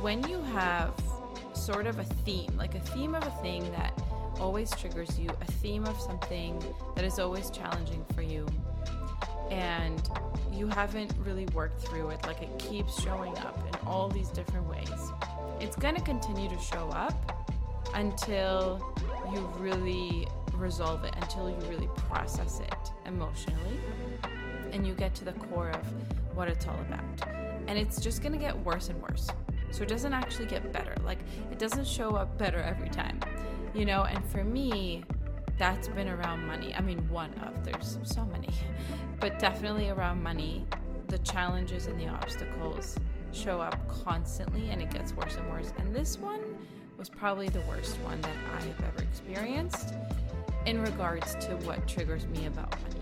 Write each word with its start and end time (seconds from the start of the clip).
when 0.00 0.26
you 0.28 0.40
have 0.40 0.94
sort 1.54 1.86
of 1.86 1.98
a 1.98 2.04
theme, 2.04 2.52
like 2.56 2.74
a 2.74 2.80
theme 2.80 3.14
of 3.14 3.26
a 3.26 3.30
thing 3.42 3.68
that 3.72 3.92
always 4.38 4.70
triggers 4.70 5.18
you, 5.18 5.28
a 5.40 5.44
theme 5.44 5.84
of 5.86 6.00
something 6.00 6.62
that 6.94 7.04
is 7.04 7.18
always 7.18 7.50
challenging 7.50 8.04
for 8.14 8.22
you, 8.22 8.46
and 9.50 10.08
you 10.52 10.68
haven't 10.68 11.12
really 11.24 11.46
worked 11.46 11.82
through 11.82 12.10
it, 12.10 12.24
like 12.26 12.42
it 12.42 12.58
keeps 12.58 13.02
showing 13.02 13.36
up 13.38 13.58
in 13.66 13.86
all 13.86 14.08
these 14.08 14.28
different 14.28 14.68
ways, 14.68 15.12
it's 15.60 15.74
going 15.76 15.96
to 15.96 16.02
continue 16.02 16.48
to 16.48 16.58
show 16.60 16.88
up 16.90 17.48
until 17.94 18.94
you 19.32 19.40
really 19.58 20.28
resolve 20.54 21.02
it, 21.04 21.14
until 21.20 21.50
you 21.50 21.56
really 21.68 21.88
process 22.08 22.60
it 22.60 22.92
emotionally, 23.06 23.80
and 24.72 24.86
you 24.86 24.94
get 24.94 25.14
to 25.14 25.24
the 25.24 25.32
core 25.32 25.70
of 25.70 26.36
what 26.36 26.48
it's 26.48 26.66
all 26.66 26.78
about. 26.88 27.28
And 27.66 27.78
it's 27.78 28.00
just 28.00 28.22
going 28.22 28.32
to 28.32 28.38
get 28.38 28.56
worse 28.60 28.88
and 28.88 29.00
worse. 29.02 29.28
So 29.70 29.82
it 29.82 29.88
doesn't 29.88 30.12
actually 30.12 30.46
get 30.46 30.72
better. 30.72 30.94
Like 31.04 31.18
it 31.50 31.58
doesn't 31.58 31.86
show 31.86 32.16
up 32.16 32.36
better 32.38 32.58
every 32.58 32.88
time, 32.88 33.20
you 33.74 33.84
know? 33.84 34.04
And 34.04 34.24
for 34.26 34.44
me, 34.44 35.04
that's 35.58 35.88
been 35.88 36.08
around 36.08 36.46
money. 36.46 36.74
I 36.74 36.80
mean, 36.80 37.08
one 37.10 37.32
of, 37.44 37.64
there's 37.64 37.98
so 38.04 38.24
many, 38.24 38.48
but 39.20 39.38
definitely 39.38 39.90
around 39.90 40.22
money. 40.22 40.66
The 41.08 41.18
challenges 41.18 41.86
and 41.86 41.98
the 41.98 42.06
obstacles 42.08 42.96
show 43.32 43.60
up 43.60 43.76
constantly 43.88 44.70
and 44.70 44.82
it 44.82 44.90
gets 44.90 45.12
worse 45.14 45.36
and 45.36 45.50
worse. 45.50 45.72
And 45.78 45.94
this 45.94 46.18
one 46.18 46.40
was 46.98 47.08
probably 47.08 47.48
the 47.48 47.60
worst 47.62 47.96
one 48.00 48.20
that 48.20 48.36
I 48.56 48.60
have 48.60 48.84
ever 48.92 49.02
experienced 49.02 49.94
in 50.66 50.82
regards 50.82 51.34
to 51.36 51.56
what 51.64 51.86
triggers 51.86 52.26
me 52.26 52.46
about 52.46 52.70
money. 52.82 52.97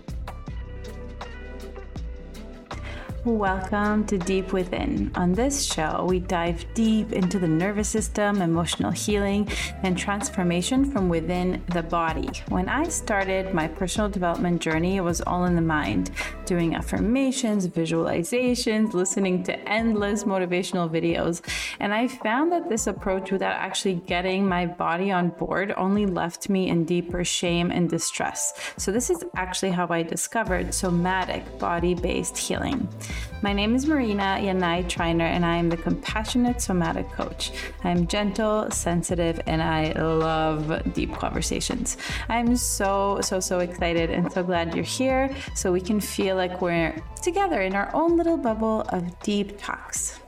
Welcome 3.25 4.05
to 4.05 4.17
Deep 4.17 4.53
Within. 4.53 5.11
On 5.15 5.33
this 5.33 5.65
show, 5.65 6.05
we 6.07 6.19
dive 6.19 6.65
deep 6.75 7.11
into 7.11 7.39
the 7.39 7.47
nervous 7.47 7.89
system, 7.89 8.41
emotional 8.41 8.91
healing, 8.91 9.49
and 9.83 9.97
transformation 9.97 10.89
from 10.89 11.09
within 11.09 11.63
the 11.73 11.83
body. 11.83 12.29
When 12.49 12.69
I 12.69 12.87
started 12.87 13.53
my 13.53 13.67
personal 13.67 14.07
development 14.07 14.61
journey, 14.61 14.97
it 14.97 15.01
was 15.01 15.19
all 15.21 15.45
in 15.45 15.55
the 15.55 15.61
mind, 15.61 16.11
doing 16.47 16.73
affirmations, 16.73 17.67
visualizations, 17.67 18.93
listening 18.93 19.43
to 19.43 19.53
endless 19.69 20.23
motivational 20.23 20.89
videos. 20.89 21.41
And 21.79 21.93
I 21.93 22.07
found 22.07 22.51
that 22.53 22.69
this 22.69 22.87
approach, 22.87 23.31
without 23.31 23.53
actually 23.53 23.95
getting 23.95 24.47
my 24.47 24.65
body 24.65 25.11
on 25.11 25.29
board, 25.29 25.73
only 25.77 26.05
left 26.05 26.49
me 26.49 26.69
in 26.69 26.85
deeper 26.85 27.23
shame 27.23 27.69
and 27.69 27.89
distress. 27.89 28.53
So, 28.77 28.91
this 28.91 29.09
is 29.09 29.23
actually 29.35 29.71
how 29.71 29.87
I 29.89 30.01
discovered 30.01 30.73
somatic 30.73 31.59
body 31.59 31.93
based 31.93 32.37
healing. 32.37 32.87
My 33.43 33.53
name 33.53 33.75
is 33.75 33.85
Marina 33.85 34.39
Yanay 34.41 34.85
Triner, 34.85 35.21
and 35.21 35.45
I 35.45 35.57
am 35.57 35.69
the 35.69 35.77
Compassionate 35.77 36.59
Somatic 36.59 37.07
Coach. 37.11 37.51
I 37.83 37.91
am 37.91 38.07
gentle, 38.07 38.71
sensitive, 38.71 39.39
and 39.45 39.61
I 39.61 39.91
love 39.91 40.81
deep 40.95 41.13
conversations. 41.13 41.97
I'm 42.29 42.55
so, 42.55 43.19
so, 43.21 43.39
so 43.39 43.59
excited 43.59 44.09
and 44.09 44.31
so 44.31 44.41
glad 44.41 44.73
you're 44.73 44.83
here 44.83 45.35
so 45.53 45.71
we 45.71 45.81
can 45.81 46.01
feel 46.01 46.35
like 46.35 46.63
we're 46.63 46.99
together 47.21 47.61
in 47.61 47.75
our 47.75 47.91
own 47.93 48.17
little 48.17 48.37
bubble 48.37 48.81
of 48.89 49.19
deep 49.19 49.59
talks. 49.59 50.19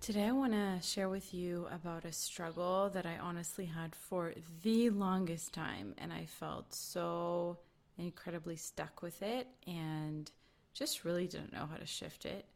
Today, 0.00 0.26
I 0.26 0.32
want 0.32 0.52
to 0.52 0.78
share 0.80 1.08
with 1.08 1.34
you 1.34 1.66
about 1.72 2.04
a 2.04 2.12
struggle 2.12 2.88
that 2.90 3.04
I 3.04 3.18
honestly 3.20 3.66
had 3.66 3.96
for 3.96 4.32
the 4.62 4.90
longest 4.90 5.52
time, 5.52 5.96
and 5.98 6.12
I 6.12 6.26
felt 6.26 6.72
so 6.72 7.58
incredibly 8.00 8.56
stuck 8.56 9.02
with 9.02 9.22
it 9.22 9.46
and 9.66 10.30
just 10.72 11.04
really 11.04 11.26
didn't 11.26 11.52
know 11.52 11.68
how 11.70 11.76
to 11.76 11.86
shift 11.86 12.24
it. 12.24 12.46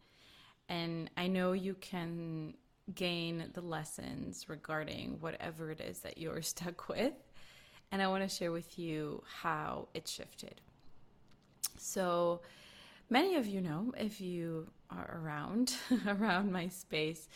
And 0.68 1.10
I 1.16 1.26
know 1.26 1.52
you 1.52 1.74
can 1.74 2.54
gain 2.94 3.50
the 3.52 3.60
lessons 3.60 4.48
regarding 4.48 5.18
whatever 5.20 5.70
it 5.70 5.80
is 5.80 6.00
that 6.00 6.18
you're 6.18 6.42
stuck 6.42 6.88
with. 6.88 7.14
And 7.92 8.02
I 8.02 8.08
want 8.08 8.28
to 8.28 8.34
share 8.34 8.50
with 8.52 8.78
you 8.78 9.22
how 9.42 9.88
it 9.94 10.08
shifted. 10.08 10.60
So, 11.76 12.40
many 13.10 13.36
of 13.36 13.46
you 13.46 13.60
know, 13.60 13.92
if 13.96 14.20
you 14.20 14.68
are 14.90 15.20
around 15.22 15.76
around 16.06 16.50
my 16.50 16.68
space, 16.68 17.28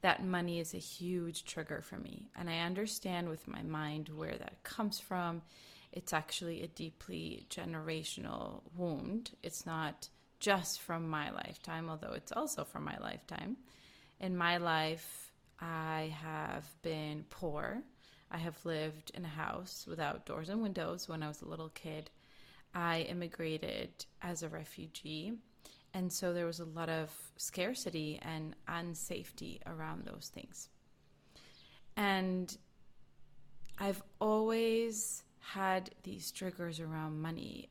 that 0.00 0.24
money 0.24 0.58
is 0.58 0.74
a 0.74 0.78
huge 0.78 1.44
trigger 1.44 1.82
for 1.82 1.96
me. 1.96 2.28
And 2.34 2.48
I 2.48 2.60
understand 2.60 3.28
with 3.28 3.46
my 3.46 3.62
mind 3.62 4.08
where 4.14 4.36
that 4.36 4.62
comes 4.62 4.98
from 4.98 5.42
it's 5.92 6.12
actually 6.12 6.62
a 6.62 6.68
deeply 6.68 7.46
generational 7.50 8.62
wound. 8.76 9.32
It's 9.42 9.66
not 9.66 10.08
just 10.38 10.80
from 10.80 11.08
my 11.08 11.30
lifetime, 11.30 11.88
although 11.90 12.12
it's 12.12 12.32
also 12.32 12.64
from 12.64 12.84
my 12.84 12.96
lifetime. 12.98 13.56
In 14.20 14.36
my 14.36 14.58
life, 14.58 15.32
I 15.58 16.14
have 16.22 16.64
been 16.82 17.24
poor. 17.28 17.82
I 18.30 18.38
have 18.38 18.64
lived 18.64 19.10
in 19.14 19.24
a 19.24 19.28
house 19.28 19.86
without 19.88 20.26
doors 20.26 20.48
and 20.48 20.62
windows 20.62 21.08
when 21.08 21.22
I 21.22 21.28
was 21.28 21.42
a 21.42 21.48
little 21.48 21.70
kid. 21.70 22.10
I 22.74 23.00
immigrated 23.00 23.90
as 24.22 24.42
a 24.42 24.48
refugee. 24.48 25.32
And 25.92 26.12
so 26.12 26.32
there 26.32 26.46
was 26.46 26.60
a 26.60 26.64
lot 26.64 26.88
of 26.88 27.10
scarcity 27.36 28.20
and 28.22 28.54
unsafety 28.68 29.58
around 29.66 30.04
those 30.04 30.30
things. 30.32 30.68
And 31.96 32.56
I've 33.78 34.02
always 34.20 35.24
had 35.54 35.90
these 36.04 36.30
triggers 36.30 36.78
around 36.78 37.20
money. 37.20 37.68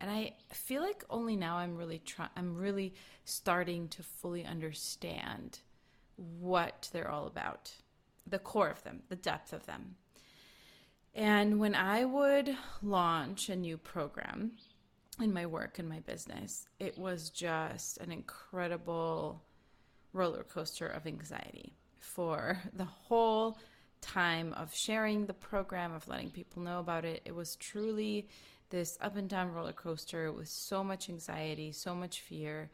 And 0.00 0.10
I 0.10 0.34
feel 0.52 0.82
like 0.82 1.04
only 1.08 1.36
now 1.36 1.56
I'm 1.56 1.76
really 1.76 1.98
trying 1.98 2.30
I'm 2.36 2.56
really 2.56 2.92
starting 3.24 3.88
to 3.88 4.02
fully 4.02 4.44
understand 4.44 5.60
what 6.16 6.90
they're 6.92 7.10
all 7.10 7.26
about 7.26 7.72
the 8.26 8.38
core 8.38 8.68
of 8.68 8.82
them 8.82 9.02
the 9.08 9.16
depth 9.16 9.52
of 9.52 9.64
them. 9.66 9.96
And 11.14 11.58
when 11.58 11.74
I 11.74 12.04
would 12.04 12.56
launch 12.82 13.48
a 13.48 13.56
new 13.56 13.76
program 13.78 14.52
in 15.20 15.32
my 15.32 15.46
work 15.46 15.78
and 15.78 15.88
my 15.88 16.00
business 16.00 16.66
it 16.80 16.98
was 16.98 17.30
just 17.30 17.98
an 17.98 18.12
incredible 18.12 19.42
roller 20.12 20.42
coaster 20.42 20.86
of 20.86 21.06
anxiety 21.06 21.72
for 21.98 22.58
the 22.74 22.84
whole 22.84 23.56
time 24.02 24.52
of 24.54 24.74
sharing 24.74 25.24
the 25.24 25.32
program, 25.32 25.94
of 25.94 26.06
letting 26.08 26.30
people 26.30 26.62
know 26.62 26.80
about 26.80 27.06
it. 27.06 27.22
It 27.24 27.34
was 27.34 27.56
truly 27.56 28.28
this 28.68 28.98
up 29.00 29.16
and 29.16 29.28
down 29.28 29.52
roller 29.52 29.72
coaster 29.72 30.30
with 30.32 30.48
so 30.48 30.82
much 30.82 31.08
anxiety, 31.08 31.72
so 31.72 31.94
much 31.94 32.20
fear. 32.20 32.70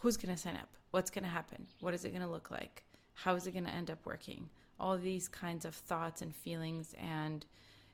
Who's 0.00 0.16
going 0.16 0.34
to 0.34 0.40
sign 0.40 0.56
up? 0.56 0.68
What's 0.90 1.10
going 1.10 1.24
to 1.24 1.30
happen? 1.30 1.66
What 1.80 1.94
is 1.94 2.04
it 2.04 2.10
going 2.10 2.22
to 2.22 2.28
look 2.30 2.50
like? 2.50 2.82
How 3.14 3.34
is 3.34 3.46
it 3.46 3.52
going 3.52 3.64
to 3.66 3.74
end 3.74 3.90
up 3.90 4.04
working? 4.04 4.48
All 4.80 4.98
these 4.98 5.28
kinds 5.28 5.64
of 5.64 5.74
thoughts 5.74 6.22
and 6.22 6.34
feelings, 6.34 6.94
and 7.00 7.46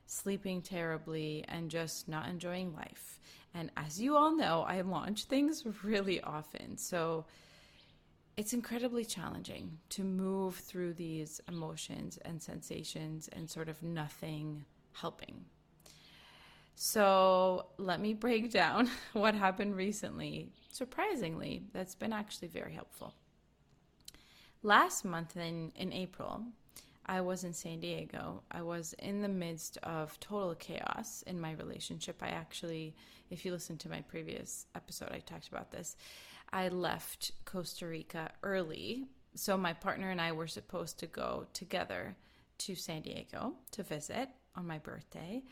sleeping 0.07 0.61
terribly, 0.61 1.45
and 1.47 1.69
just 1.69 2.07
not 2.07 2.27
enjoying 2.27 2.73
life. 2.73 3.19
And 3.53 3.69
as 3.77 4.01
you 4.01 4.15
all 4.15 4.35
know, 4.35 4.65
I 4.67 4.81
launch 4.81 5.25
things 5.25 5.63
really 5.83 6.21
often. 6.21 6.77
So, 6.77 7.25
it's 8.39 8.53
incredibly 8.53 9.03
challenging 9.03 9.77
to 9.89 10.01
move 10.01 10.55
through 10.55 10.93
these 10.93 11.41
emotions 11.49 12.17
and 12.23 12.41
sensations 12.41 13.27
and 13.33 13.49
sort 13.49 13.67
of 13.67 13.83
nothing 13.83 14.63
helping. 14.93 15.43
So, 16.73 17.65
let 17.77 17.99
me 17.99 18.13
break 18.13 18.49
down 18.61 18.89
what 19.11 19.35
happened 19.35 19.75
recently. 19.75 20.47
Surprisingly, 20.71 21.63
that's 21.73 21.95
been 21.95 22.13
actually 22.13 22.47
very 22.47 22.71
helpful. 22.71 23.13
Last 24.63 25.03
month 25.03 25.35
in, 25.35 25.73
in 25.75 25.91
April, 25.91 26.41
I 27.05 27.19
was 27.19 27.43
in 27.43 27.51
San 27.51 27.81
Diego. 27.81 28.43
I 28.51 28.61
was 28.61 28.93
in 28.99 29.21
the 29.21 29.27
midst 29.27 29.79
of 29.83 30.17
total 30.21 30.55
chaos 30.55 31.25
in 31.27 31.41
my 31.41 31.51
relationship. 31.55 32.21
I 32.21 32.29
actually, 32.29 32.95
if 33.31 33.43
you 33.43 33.51
listen 33.51 33.77
to 33.79 33.89
my 33.89 33.99
previous 33.99 34.65
episode, 34.75 35.09
I 35.11 35.19
talked 35.19 35.49
about 35.49 35.71
this. 35.71 35.97
I 36.51 36.69
left 36.69 37.31
Costa 37.45 37.87
Rica 37.87 38.31
early. 38.43 39.05
So 39.35 39.57
my 39.57 39.73
partner 39.73 40.09
and 40.09 40.19
I 40.19 40.31
were 40.31 40.47
supposed 40.47 40.99
to 40.99 41.07
go 41.07 41.45
together 41.53 42.15
to 42.59 42.75
San 42.75 43.01
Diego 43.01 43.53
to 43.71 43.83
visit 43.83 44.29
on 44.55 44.67
my 44.67 44.79
birthday. 44.79 45.43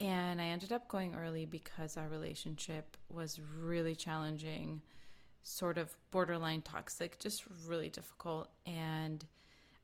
And 0.00 0.40
I 0.40 0.46
ended 0.46 0.72
up 0.72 0.88
going 0.88 1.14
early 1.14 1.46
because 1.46 1.96
our 1.96 2.08
relationship 2.08 2.96
was 3.08 3.40
really 3.62 3.94
challenging, 3.94 4.82
sort 5.42 5.78
of 5.78 5.94
borderline 6.10 6.62
toxic, 6.62 7.18
just 7.18 7.44
really 7.66 7.88
difficult. 7.88 8.48
And 8.66 9.24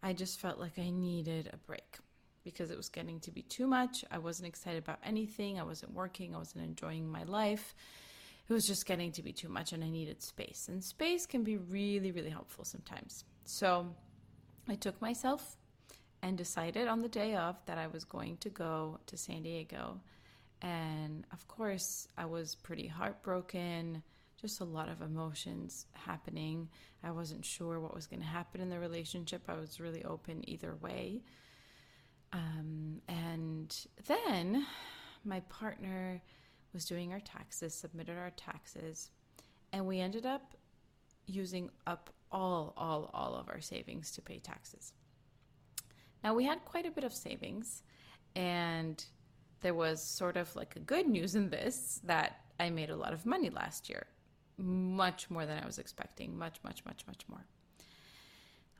I 0.03 0.13
just 0.13 0.41
felt 0.41 0.59
like 0.59 0.79
I 0.79 0.91
needed 0.91 1.51
a 1.53 1.57
break 1.57 1.99
because 2.45 2.71
it 2.71 2.77
was 2.77 2.89
getting 2.89 3.21
to 3.21 3.31
be 3.31 3.43
too 3.43 3.67
much. 3.67 4.05
I 4.11 4.19
wasn't 4.19 4.49
excited 4.49 4.79
about 4.83 4.99
anything. 5.05 5.59
I 5.59 5.65
wasn't 5.65 5.95
working. 5.95 6.35
I 6.35 6.39
wasn't 6.39 6.65
enjoying 6.65 7.09
my 7.09 7.25
life 7.25 7.75
it 8.49 8.53
was 8.53 8.67
just 8.67 8.87
getting 8.87 9.13
to 9.13 9.23
be 9.23 9.33
too 9.33 9.49
much 9.49 9.73
and 9.73 9.85
I 9.85 9.91
needed 9.91 10.23
space. 10.23 10.69
And 10.69 10.83
space 10.83 11.27
can 11.27 11.45
be 11.45 11.59
really, 11.59 12.13
really 12.13 12.31
helpful 12.31 12.65
sometimes. 12.65 13.25
So 13.45 13.87
I 14.69 14.75
took 14.75 15.01
myself 15.03 15.57
and 16.23 16.37
decided 16.37 16.89
on 16.89 17.03
the 17.03 17.09
day 17.09 17.35
of 17.35 17.57
that 17.67 17.79
I 17.79 17.87
was 17.87 18.05
going 18.05 18.39
to 18.39 18.49
go 18.49 18.99
to 19.07 19.17
San 19.17 19.43
Diego. 19.43 20.01
And 20.63 21.27
of 21.33 21.47
course, 21.47 22.09
I 22.17 22.25
was 22.25 22.55
pretty 22.55 22.87
heartbroken, 22.87 24.03
just 24.41 24.61
a 24.61 24.65
lot 24.65 24.89
of 24.89 25.03
emotions 25.03 25.87
happening. 25.93 26.69
I 27.05 27.11
wasn't 27.11 27.45
sure 27.45 27.81
what 27.81 27.95
was 27.95 28.07
going 28.07 28.21
to 28.21 28.27
happen 28.27 28.61
in 28.61 28.71
the 28.71 28.79
relationship. 28.79 29.43
I 29.49 29.55
was 29.55 29.79
really 29.79 30.05
open 30.05 30.49
either 30.49 30.75
way. 30.77 31.23
Um, 32.33 33.01
and 33.09 33.75
then 34.07 34.67
my 35.25 35.41
partner 35.41 36.21
was 36.73 36.85
doing 36.85 37.13
our 37.13 37.21
taxes, 37.21 37.75
submitted 37.75 38.17
our 38.17 38.31
taxes, 38.31 39.11
and 39.73 39.87
we 39.87 40.01
ended 40.01 40.27
up 40.27 40.55
using 41.27 41.71
up 41.87 42.11
all, 42.31 42.73
all, 42.77 43.11
all 43.13 43.35
of 43.35 43.49
our 43.49 43.61
savings 43.61 44.11
to 44.13 44.23
pay 44.23 44.39
taxes. 44.39 44.93
Now, 46.23 46.35
we 46.35 46.45
had 46.45 46.65
quite 46.65 46.87
a 46.87 46.91
bit 46.91 47.05
of 47.05 47.13
savings, 47.13 47.83
and 48.35 49.03
there 49.61 49.75
was 49.75 50.03
sort 50.03 50.37
of 50.37 50.55
like 50.57 50.77
a 50.77 50.81
good 50.81 51.09
news 51.09 51.35
in 51.35 51.51
this 51.51 52.01
that 52.05 52.41
I 52.61 52.71
made 52.71 52.91
a 52.91 52.97
lot 52.97 53.13
of 53.13 53.25
money 53.25 53.51
last 53.51 53.89
year, 53.89 54.07
much 54.57 55.31
more 55.31 55.47
than 55.47 55.63
I 55.63 55.67
was 55.67 55.79
expecting, 55.79 56.37
much, 56.37 56.59
much, 56.65 56.85
much, 56.85 57.07
much 57.07 57.25
more. 57.29 57.47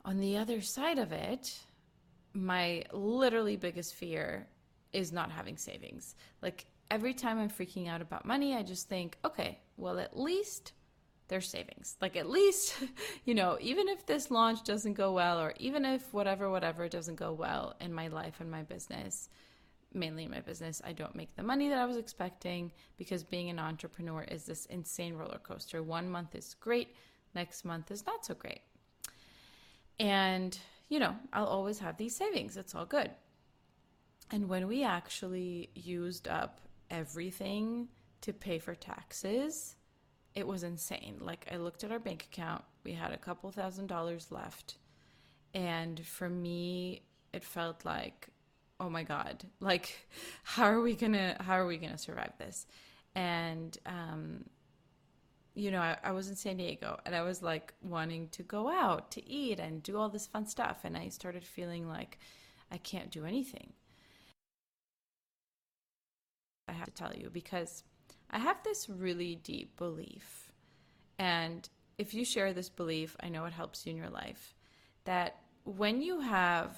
On 0.05 0.17
the 0.17 0.37
other 0.37 0.61
side 0.61 0.99
of 0.99 1.11
it, 1.11 1.57
my 2.33 2.83
literally 2.91 3.55
biggest 3.55 3.95
fear 3.95 4.47
is 4.93 5.11
not 5.11 5.31
having 5.31 5.57
savings. 5.57 6.15
Like 6.41 6.65
every 6.91 7.13
time 7.13 7.39
I'm 7.39 7.49
freaking 7.49 7.87
out 7.87 8.01
about 8.01 8.25
money, 8.25 8.55
I 8.55 8.63
just 8.63 8.89
think, 8.89 9.17
okay, 9.23 9.59
well, 9.77 9.99
at 9.99 10.17
least 10.17 10.73
there's 11.27 11.47
savings. 11.47 11.95
Like 12.01 12.15
at 12.15 12.29
least, 12.29 12.75
you 13.25 13.35
know, 13.35 13.57
even 13.61 13.87
if 13.87 14.05
this 14.05 14.31
launch 14.31 14.63
doesn't 14.63 14.93
go 14.93 15.13
well, 15.13 15.39
or 15.39 15.53
even 15.57 15.85
if 15.85 16.13
whatever, 16.13 16.49
whatever 16.49 16.87
doesn't 16.89 17.15
go 17.15 17.31
well 17.31 17.75
in 17.79 17.93
my 17.93 18.07
life 18.07 18.35
and 18.39 18.51
my 18.51 18.63
business, 18.63 19.29
mainly 19.93 20.25
in 20.25 20.31
my 20.31 20.41
business, 20.41 20.81
I 20.83 20.91
don't 20.91 21.15
make 21.15 21.35
the 21.35 21.43
money 21.43 21.69
that 21.69 21.77
I 21.77 21.85
was 21.85 21.97
expecting 21.97 22.71
because 22.97 23.23
being 23.23 23.49
an 23.49 23.59
entrepreneur 23.59 24.23
is 24.23 24.45
this 24.45 24.65
insane 24.65 25.13
roller 25.13 25.39
coaster. 25.39 25.81
One 25.81 26.09
month 26.09 26.35
is 26.35 26.55
great, 26.59 26.95
next 27.35 27.63
month 27.63 27.91
is 27.91 28.05
not 28.05 28.25
so 28.25 28.33
great. 28.33 28.61
And, 29.99 30.57
you 30.89 30.99
know, 30.99 31.15
I'll 31.33 31.45
always 31.45 31.79
have 31.79 31.97
these 31.97 32.15
savings. 32.15 32.57
It's 32.57 32.73
all 32.73 32.85
good. 32.85 33.11
And 34.31 34.47
when 34.47 34.67
we 34.67 34.83
actually 34.83 35.69
used 35.73 36.27
up 36.27 36.61
everything 36.89 37.87
to 38.21 38.33
pay 38.33 38.59
for 38.59 38.75
taxes, 38.75 39.75
it 40.35 40.47
was 40.47 40.63
insane. 40.63 41.17
Like, 41.19 41.47
I 41.51 41.57
looked 41.57 41.83
at 41.83 41.91
our 41.91 41.99
bank 41.99 42.27
account, 42.31 42.63
we 42.83 42.93
had 42.93 43.11
a 43.11 43.17
couple 43.17 43.51
thousand 43.51 43.87
dollars 43.87 44.31
left. 44.31 44.77
And 45.53 46.05
for 46.05 46.29
me, 46.29 47.03
it 47.33 47.43
felt 47.43 47.85
like 47.85 48.29
oh 48.79 48.89
my 48.89 49.03
god 49.03 49.45
like 49.59 50.07
how 50.43 50.65
are 50.65 50.81
we 50.81 50.93
gonna 50.93 51.35
how 51.39 51.53
are 51.53 51.67
we 51.67 51.77
gonna 51.77 51.97
survive 51.97 52.33
this 52.37 52.65
and 53.15 53.77
um 53.85 54.45
you 55.55 55.71
know 55.71 55.79
I, 55.79 55.97
I, 56.03 56.11
was 56.11 56.29
in 56.29 56.35
san 56.35 56.57
diego 56.57 56.99
and 57.05 57.15
i 57.15 57.21
was 57.21 57.41
like 57.41 57.73
wanting 57.81 58.29
to 58.29 58.43
go 58.43 58.69
out 58.69 59.11
to 59.11 59.29
eat 59.29 59.59
and 59.59 59.83
do 59.83 59.97
all 59.97 60.07
this 60.07 60.27
fun 60.27 60.45
stuff 60.45 60.79
and 60.83 60.95
i 60.95 61.09
started 61.09 61.43
feeling 61.43 61.87
like 61.87 62.19
i 62.71 62.77
can't 62.77 63.09
do 63.09 63.25
anything 63.25 63.73
i 66.69 66.73
have 66.73 66.87
to 66.87 66.93
tell 66.93 67.13
you 67.13 67.29
because 67.31 67.83
i 68.31 68.37
have 68.37 68.61
this 68.63 68.89
really 68.89 69.35
deep 69.35 69.75
belief 69.77 70.51
and 71.17 71.69
if 71.97 72.13
you 72.13 72.23
share 72.23 72.53
this 72.53 72.69
belief 72.69 73.15
i 73.21 73.29
know 73.29 73.45
it 73.45 73.53
helps 73.53 73.85
you 73.85 73.91
in 73.91 73.97
your 73.97 74.09
life 74.09 74.53
that 75.05 75.37
when 75.63 76.01
you 76.01 76.19
have 76.21 76.77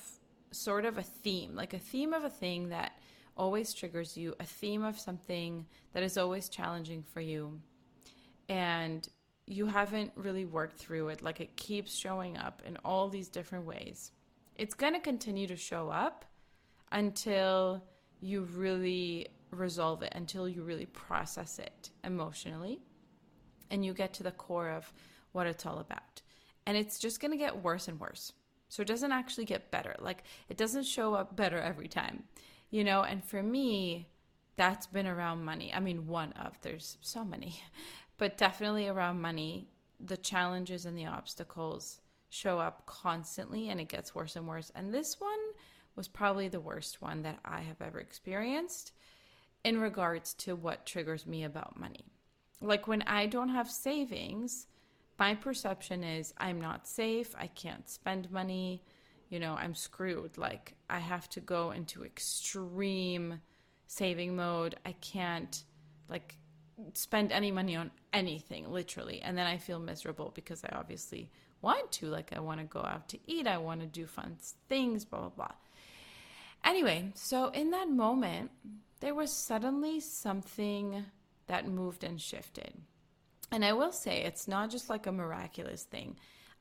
sort 0.52 0.86
of 0.86 0.98
a 0.98 1.04
theme, 1.04 1.56
like 1.56 1.74
a 1.74 1.80
theme 1.80 2.14
of 2.14 2.24
a 2.24 2.30
thing 2.30 2.70
that 2.70 2.94
always 3.38 3.74
triggers 3.74 4.18
you, 4.18 4.36
a 4.40 4.46
theme 4.46 4.84
of 4.84 5.00
something 5.00 5.66
that 5.94 6.04
is 6.04 6.18
always 6.18 6.50
challenging 6.50 7.04
for 7.04 7.22
you, 7.22 7.60
and 8.50 9.08
you 9.48 9.66
haven't 9.66 10.12
really 10.16 10.46
worked 10.46 10.78
through 10.78 11.10
it, 11.10 11.22
like 11.22 11.40
it 11.40 11.56
keeps 11.56 11.96
showing 11.96 12.38
up 12.38 12.62
in 12.66 12.78
all 12.86 13.08
these 13.08 13.30
different 13.30 13.66
ways. 13.66 14.12
It's 14.56 14.74
going 14.74 14.94
to 14.94 15.00
continue 15.00 15.48
to 15.48 15.56
show 15.56 15.90
up 15.90 16.26
until 16.92 17.82
you 18.20 18.48
really 18.54 19.28
resolve 19.52 20.02
it, 20.02 20.14
until 20.16 20.48
you 20.48 20.64
really 20.64 20.86
process 20.88 21.60
it 21.60 21.92
emotionally, 22.04 22.82
and 23.70 23.86
you 23.86 23.94
get 23.94 24.14
to 24.14 24.24
the 24.24 24.32
core 24.32 24.70
of 24.70 24.92
what 25.32 25.48
it's 25.48 25.66
all 25.66 25.80
about. 25.80 26.22
And 26.66 26.78
it's 26.78 27.00
just 27.00 27.20
going 27.20 27.32
to 27.32 27.38
get 27.38 27.64
worse 27.64 27.88
and 27.88 28.00
worse. 28.00 28.34
So 28.70 28.82
it 28.82 28.88
doesn't 28.88 29.12
actually 29.12 29.46
get 29.46 29.72
better. 29.72 29.96
Like 30.00 30.24
it 30.48 30.58
doesn't 30.58 30.86
show 30.86 31.14
up 31.14 31.36
better 31.36 31.60
every 31.60 31.88
time, 31.88 32.24
you 32.70 32.84
know? 32.84 33.04
And 33.04 33.24
for 33.24 33.44
me, 33.44 34.08
that's 34.56 34.88
been 34.88 35.08
around 35.08 35.44
money. 35.44 35.74
I 35.74 35.80
mean, 35.80 36.08
one 36.08 36.32
of, 36.34 36.60
there's 36.62 36.98
so 37.02 37.26
many, 37.26 37.62
but 38.18 38.38
definitely 38.38 38.88
around 38.88 39.22
money. 39.22 39.68
The 40.00 40.18
challenges 40.18 40.86
and 40.86 40.98
the 40.98 41.06
obstacles 41.06 42.00
show 42.30 42.60
up 42.60 42.86
constantly 42.86 43.70
and 43.70 43.80
it 43.80 43.90
gets 43.90 44.16
worse 44.16 44.36
and 44.36 44.48
worse. 44.48 44.72
And 44.74 44.94
this 44.94 45.20
one 45.20 45.40
was 45.96 46.08
probably 46.08 46.48
the 46.48 46.62
worst 46.62 47.02
one 47.02 47.22
that 47.24 47.40
I 47.44 47.62
have 47.62 47.82
ever 47.82 48.00
experienced 48.00 48.94
in 49.64 49.80
regards 49.80 50.34
to 50.34 50.56
what 50.56 50.86
triggers 50.86 51.26
me 51.26 51.44
about 51.44 51.80
money. 51.80 52.06
Like 52.62 52.88
when 52.88 53.02
I 53.04 53.26
don't 53.26 53.50
have 53.50 53.70
savings, 53.70 54.68
my 55.18 55.36
perception 55.36 56.04
is 56.04 56.34
I'm 56.38 56.60
not 56.60 56.88
safe, 56.88 57.36
I 57.38 57.48
can't 57.48 57.90
spend 57.90 58.32
money, 58.32 58.84
you 59.30 59.40
know, 59.40 59.56
I'm 59.56 59.74
screwed. 59.74 60.38
Like 60.38 60.76
I 60.90 61.00
have 61.00 61.30
to 61.30 61.40
go 61.40 61.72
into 61.72 62.04
extreme 62.04 63.40
saving 63.88 64.36
mode. 64.36 64.76
I 64.86 64.94
can't 64.94 65.64
like 66.10 66.38
spend 66.94 67.32
any 67.32 67.52
money 67.52 67.76
on 67.76 67.92
anything, 68.14 68.72
literally. 68.72 69.22
And 69.22 69.38
then 69.38 69.48
I 69.48 69.58
feel 69.58 69.80
miserable 69.80 70.32
because 70.34 70.64
I 70.64 70.76
obviously 70.76 71.30
want 71.62 71.92
to. 71.94 72.08
Like 72.08 72.32
I 72.36 72.40
want 72.40 72.60
to 72.60 72.66
go 72.66 72.82
out 72.82 73.10
to 73.10 73.20
eat, 73.28 73.48
I 73.48 73.58
want 73.58 73.82
to 73.82 73.88
do 73.88 74.06
fun 74.06 74.38
things, 74.70 75.06
blah 75.06 75.20
blah 75.20 75.30
blah. 75.30 75.52
Anyway, 76.64 77.12
so 77.16 77.50
in 77.50 77.72
that 77.72 77.90
moment, 77.90 78.52
there 79.02 79.16
was 79.16 79.34
suddenly 79.34 80.00
something 80.00 81.06
that 81.48 81.68
moved 81.68 82.04
and 82.04 82.22
shifted. 82.22 82.74
And 83.52 83.66
I 83.66 83.74
will 83.74 83.92
say, 83.92 84.22
it's 84.22 84.48
not 84.48 84.70
just 84.72 84.90
like 84.90 85.08
a 85.08 85.12
miraculous 85.12 85.84
thing. 85.84 86.18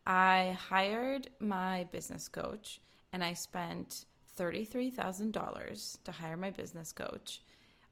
I 0.06 0.58
hired 0.58 1.30
my 1.38 1.86
business 1.92 2.26
coach 2.26 2.80
and 3.12 3.22
I 3.22 3.34
spent 3.34 4.06
$33,000 4.38 6.02
to 6.02 6.12
hire 6.12 6.36
my 6.36 6.50
business 6.50 6.92
coach 6.92 7.42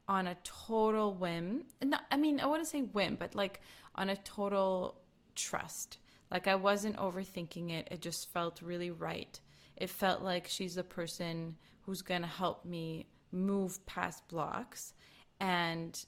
on 0.08 0.26
a 0.26 0.36
total 0.42 1.12
whim. 1.12 1.64
No, 1.84 1.98
I 2.10 2.16
mean, 2.16 2.40
I 2.40 2.46
wouldn't 2.46 2.68
say 2.68 2.80
whim, 2.80 3.16
but 3.16 3.34
like 3.34 3.60
on 3.94 4.08
a 4.08 4.16
total 4.16 4.96
trust. 5.34 5.98
Like 6.30 6.48
I 6.48 6.54
wasn't 6.54 6.96
overthinking 6.96 7.70
it. 7.70 7.88
It 7.90 8.00
just 8.00 8.32
felt 8.32 8.62
really 8.62 8.90
right. 8.90 9.38
It 9.76 9.90
felt 9.90 10.22
like 10.22 10.48
she's 10.48 10.74
the 10.74 10.84
person 10.84 11.56
who's 11.82 12.02
going 12.02 12.22
to 12.22 12.28
help 12.28 12.64
me 12.64 13.06
move 13.32 13.84
past 13.86 14.26
blocks 14.28 14.94
and 15.40 16.04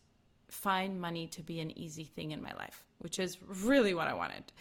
find 0.48 1.00
money 1.00 1.26
to 1.28 1.42
be 1.42 1.60
an 1.60 1.76
easy 1.78 2.04
thing 2.04 2.32
in 2.32 2.42
my 2.42 2.52
life, 2.54 2.84
which 2.98 3.18
is 3.18 3.38
really 3.62 3.94
what 3.94 4.08
I 4.08 4.14
wanted. 4.14 4.52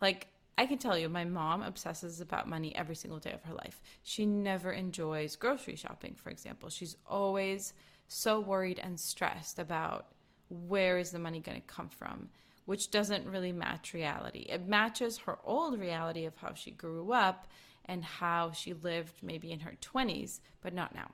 Like, 0.00 0.28
I 0.56 0.66
can 0.66 0.78
tell 0.78 0.96
you, 0.96 1.08
my 1.08 1.24
mom 1.24 1.62
obsesses 1.62 2.20
about 2.20 2.48
money 2.48 2.74
every 2.76 2.94
single 2.94 3.18
day 3.18 3.32
of 3.32 3.42
her 3.42 3.54
life. 3.54 3.80
She 4.02 4.24
never 4.24 4.70
enjoys 4.72 5.36
grocery 5.36 5.76
shopping, 5.76 6.14
for 6.14 6.30
example. 6.30 6.70
She's 6.70 6.96
always 7.06 7.74
so 8.06 8.38
worried 8.40 8.78
and 8.78 8.98
stressed 8.98 9.58
about 9.58 10.06
where 10.48 10.98
is 10.98 11.10
the 11.10 11.18
money 11.18 11.40
going 11.40 11.60
to 11.60 11.66
come 11.66 11.88
from, 11.88 12.28
which 12.66 12.90
doesn't 12.90 13.26
really 13.26 13.52
match 13.52 13.94
reality. 13.94 14.46
It 14.48 14.68
matches 14.68 15.18
her 15.18 15.38
old 15.44 15.78
reality 15.80 16.24
of 16.24 16.36
how 16.36 16.54
she 16.54 16.70
grew 16.70 17.12
up 17.12 17.48
and 17.86 18.04
how 18.04 18.52
she 18.52 18.74
lived 18.74 19.22
maybe 19.22 19.50
in 19.50 19.60
her 19.60 19.74
20s, 19.82 20.40
but 20.62 20.72
not 20.72 20.94
now. 20.94 21.10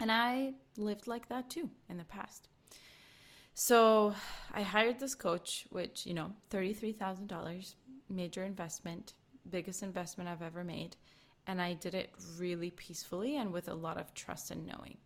And 0.00 0.10
I 0.10 0.54
lived 0.76 1.06
like 1.06 1.28
that 1.28 1.50
too 1.50 1.70
in 1.88 1.98
the 1.98 2.04
past. 2.04 2.48
So 3.54 4.14
I 4.52 4.62
hired 4.62 4.98
this 4.98 5.14
coach, 5.14 5.66
which, 5.70 6.06
you 6.06 6.14
know, 6.14 6.32
$33,000, 6.50 7.74
major 8.08 8.44
investment, 8.44 9.14
biggest 9.48 9.82
investment 9.82 10.28
I've 10.28 10.42
ever 10.42 10.64
made. 10.64 10.96
And 11.46 11.60
I 11.60 11.74
did 11.74 11.94
it 11.94 12.10
really 12.38 12.70
peacefully 12.70 13.36
and 13.36 13.52
with 13.52 13.68
a 13.68 13.74
lot 13.74 13.98
of 13.98 14.14
trust 14.14 14.50
and 14.50 14.66
knowing. 14.66 14.96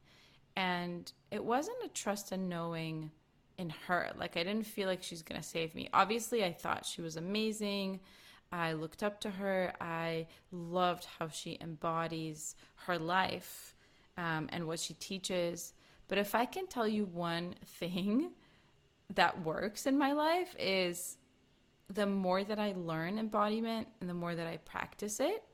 And 0.54 1.10
it 1.30 1.44
wasn't 1.44 1.84
a 1.84 1.88
trust 1.88 2.32
and 2.32 2.48
knowing 2.48 3.10
in 3.58 3.70
her. 3.86 4.10
Like, 4.16 4.36
I 4.36 4.44
didn't 4.44 4.66
feel 4.66 4.86
like 4.86 5.02
she's 5.02 5.22
going 5.22 5.40
to 5.40 5.46
save 5.46 5.74
me. 5.74 5.88
Obviously, 5.92 6.44
I 6.44 6.52
thought 6.52 6.86
she 6.86 7.02
was 7.02 7.16
amazing. 7.16 8.00
I 8.52 8.74
looked 8.74 9.02
up 9.02 9.20
to 9.22 9.30
her. 9.30 9.72
I 9.80 10.28
loved 10.52 11.06
how 11.18 11.28
she 11.28 11.58
embodies 11.60 12.54
her 12.86 12.98
life 12.98 13.75
um, 14.16 14.48
and 14.52 14.66
what 14.66 14.80
she 14.80 14.94
teaches. 14.94 15.74
But 16.08 16.18
if 16.18 16.34
I 16.34 16.44
can 16.44 16.66
tell 16.66 16.86
you 16.88 17.04
one 17.04 17.54
thing 17.64 18.30
that 19.14 19.44
works 19.44 19.86
in 19.86 19.96
my 19.96 20.12
life 20.12 20.54
is 20.58 21.16
the 21.88 22.06
more 22.06 22.42
that 22.42 22.58
I 22.58 22.74
learn 22.76 23.18
embodiment 23.18 23.86
and 24.00 24.10
the 24.10 24.14
more 24.14 24.34
that 24.34 24.46
I 24.46 24.56
practice 24.58 25.20
it, 25.20 25.44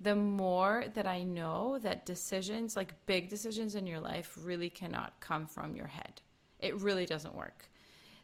the 0.00 0.14
more 0.14 0.84
that 0.94 1.06
I 1.06 1.22
know 1.22 1.78
that 1.78 2.04
decisions, 2.04 2.76
like 2.76 2.92
big 3.06 3.30
decisions 3.30 3.74
in 3.74 3.86
your 3.86 4.00
life, 4.00 4.36
really 4.42 4.68
cannot 4.68 5.18
come 5.20 5.46
from 5.46 5.74
your 5.74 5.86
head. 5.86 6.20
It 6.60 6.78
really 6.80 7.06
doesn't 7.06 7.34
work. 7.34 7.70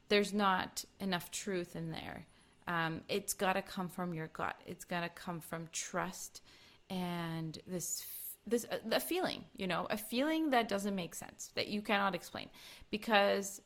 there's 0.08 0.34
not 0.34 0.84
enough 1.00 1.30
truth 1.30 1.74
in 1.74 1.90
there. 1.90 2.26
Um, 2.68 3.00
it's 3.08 3.32
got 3.32 3.54
to 3.54 3.62
come 3.62 3.88
from 3.88 4.12
your 4.12 4.26
gut. 4.28 4.60
It's 4.66 4.84
got 4.84 5.00
to 5.00 5.08
come 5.08 5.40
from 5.40 5.68
trust 5.72 6.42
and 6.90 7.58
this 7.66 8.04
this 8.46 8.66
uh, 8.70 8.78
a 8.90 9.00
feeling, 9.00 9.44
you 9.56 9.66
know, 9.66 9.86
a 9.90 9.96
feeling 9.96 10.50
that 10.50 10.68
doesn't 10.68 10.94
make 10.94 11.14
sense 11.14 11.50
that 11.54 11.68
you 11.68 11.82
cannot 11.82 12.14
explain 12.14 12.48
because 12.90 13.60